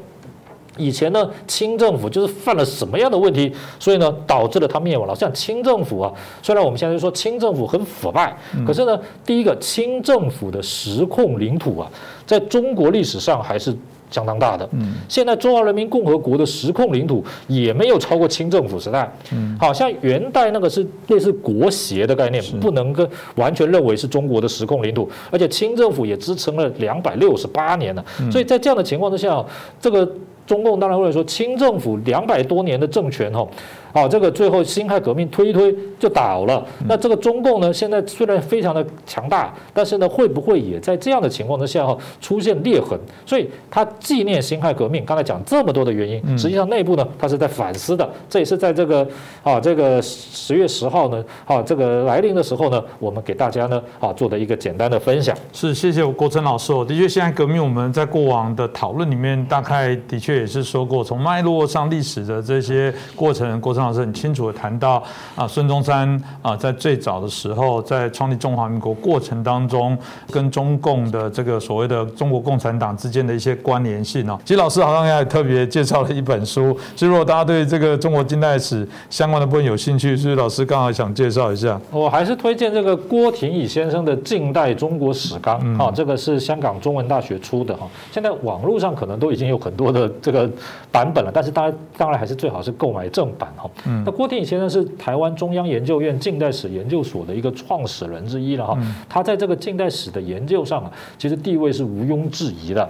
[0.77, 5.15] 以前呢，清政府就是犯了什么样的问题，所以呢，导致了他灭亡了。
[5.15, 6.11] 像清政府啊，
[6.41, 11.89] 虽然我们现在说清政府很腐败，可是呢，第一个清政府的实控领土啊，
[12.25, 13.75] 在中国历史上还是
[14.09, 14.67] 相当大的。
[14.71, 19.11] 嗯，现在中华人民共和国的实控领土也没有超过清政府时代。
[19.31, 28.03] 嗯，好像元代那个是类似国协的概念，不能跟完全认为是中国的实控领土，而且清政府也支撑了两百六十八年了。
[28.31, 29.43] 所以在这样的情况之下，
[29.79, 30.07] 这个
[30.45, 33.47] 中共当然会说清政府两百多年的政权哈。
[33.93, 36.65] 啊，这个最后辛亥革命推一推就倒了。
[36.87, 42.99] 那这个中共呢，现在虽然非常的强大，但是呢，会不会也在这样的情况之下哈出现裂痕？
[43.23, 48.09] 所以他纪念辛亥革命，刚才讲这么多的原因，实际上内部呢，他是在反思的。
[48.27, 49.07] 这也是在这个
[49.43, 55.37] 啊这个十月十号呢，啊这个来临的时候呢，我们给大家呢啊做的一个简单的分享。
[55.51, 56.83] 是，谢谢郭成老师哦。
[56.83, 63.83] 的确，辛亥革命我们在过往的讨论里面，大概的确也是说过，从脉络上历史的这些过程，郭成。
[63.83, 65.03] 老师很清楚的谈到
[65.35, 69.97] 啊，孙中山啊，在最早的时候，在创立中华民国过程当中，
[70.31, 74.39] 跟中共的这个所谓的中国共产党之间的一些关联性哦。
[74.45, 81.77] 其实老师好像也特别介绍了一本书，其实如果大家对这个中国近代史相关的部分有兴趣，所以老师刚好想介绍一下。
[81.91, 87.85] 我还是推荐这个郭廷乙先生的《近代中国史纲》啊，这个是香港中文大学出的哈。
[88.13, 90.49] 现在网络上可能都已经有很多的这个
[90.91, 93.69] 版本了，但是大家当然还是最好是购买正版哈。
[93.85, 98.77] 嗯，那郭天宇先生是台湾中央研究院近代史研究所的一个创始人之一了哈。
[99.09, 102.89] 他在这个近代史的研究上啊，其实地位是毋庸置疑的。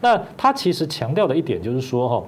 [0.00, 2.24] 那他其实强调的一点就是说哈，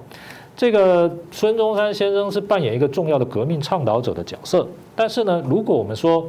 [0.55, 4.67] 这个孙中山先生是扮演一个重要的革命倡导者的角色。
[4.95, 6.23] 但是呢，如果我们说，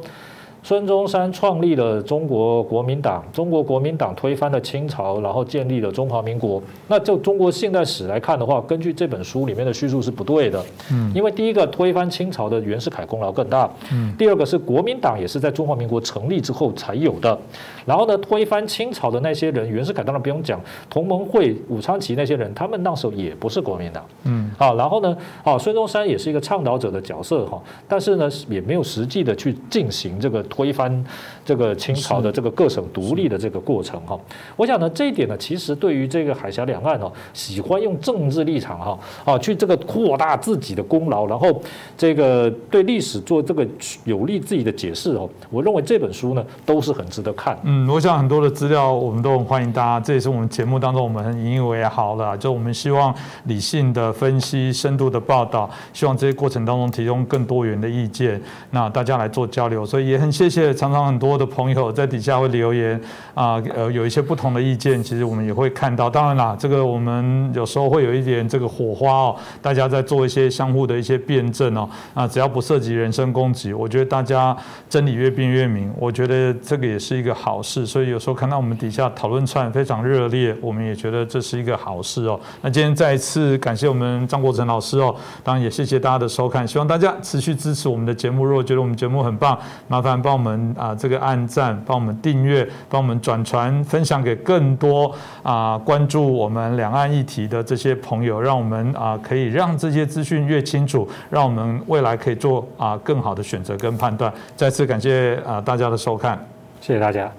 [0.65, 6.59] 孙中山创立了中国国民党，中国国民党推翻了清朝，然后建立了中华民国。
[6.87, 10.65] 那就中国现代史来看的话，根据这本书里面的叙述是不对的。
[10.91, 13.69] 嗯，因为第一个推翻清朝的袁世凯功劳更大。
[13.91, 17.37] 嗯，第二个是国民党也是在中华民国成立之后才有的。
[17.85, 20.59] 然后呢，推翻清朝的那些人，袁世凯当然不用讲，
[20.89, 24.03] 同盟会、武昌起义那些人，他们那时候也不是国民党。
[24.23, 30.43] 嗯，好，然后呢，啊，孙中山也是一个倡导者的角色哈，但是呢，也没有实际的去进行这个。
[30.55, 31.05] 推翻
[31.43, 34.17] 这个清朝的这个各省独立的这个过程哈，
[34.55, 41.61] 我想呢这一点呢，其实对于这个海峡两岸哦，喜欢用政治立场哈啊去这个扩大自己的功劳，然后
[41.97, 43.67] 这个对历史做这个
[44.05, 47.59] 有利自己的解释哦，我认为这本书呢都是很值得看。
[47.63, 58.41] 嗯，我想很多的资料我们都很欢迎大家，这也是我们节目当中我们很引以为豪的，就我们希望理性的分析、深度的报道，希望这些过程当中提供更多元的意见，
[58.71, 60.44] 那大家来做交流，所以也很谢。
[60.49, 62.99] 谢谢，常常很多的朋友在底下会留言
[63.33, 66.09] 啊，呃，有一些不同的意见，其实我们也会看到。
[66.09, 74.55] 当然啦，这个我们有时候会有一点这个火花哦，大家在做一些相互的一些辩证哦，啊，只要不涉及人身攻击，我觉得大家
[74.87, 77.85] 真理越辩越明，我觉得这个也是一个好事。
[77.85, 82.39] 所以有时候看到我们底下讨论串非常热烈，我们也觉得这是一个好事哦。
[82.61, 88.45] 那今天再一次感谢我们张国成老师哦，当然也谢谢大家的收看，希望大家持续支持我们的节目。
[88.45, 90.34] 如果觉得我们节目很棒，麻烦帮。
[90.35, 95.09] 帮我们啊，这个按赞，帮我们订阅，帮我们转传，分享给更多
[95.41, 104.33] 啊关注我们两岸议题的这些朋友，让我们啊可以让这些资讯越清楚，让我们未来可以做啊更好的选择跟判断。
[104.57, 106.37] 再次感谢啊大家的收看，
[106.81, 107.31] 谢谢大家。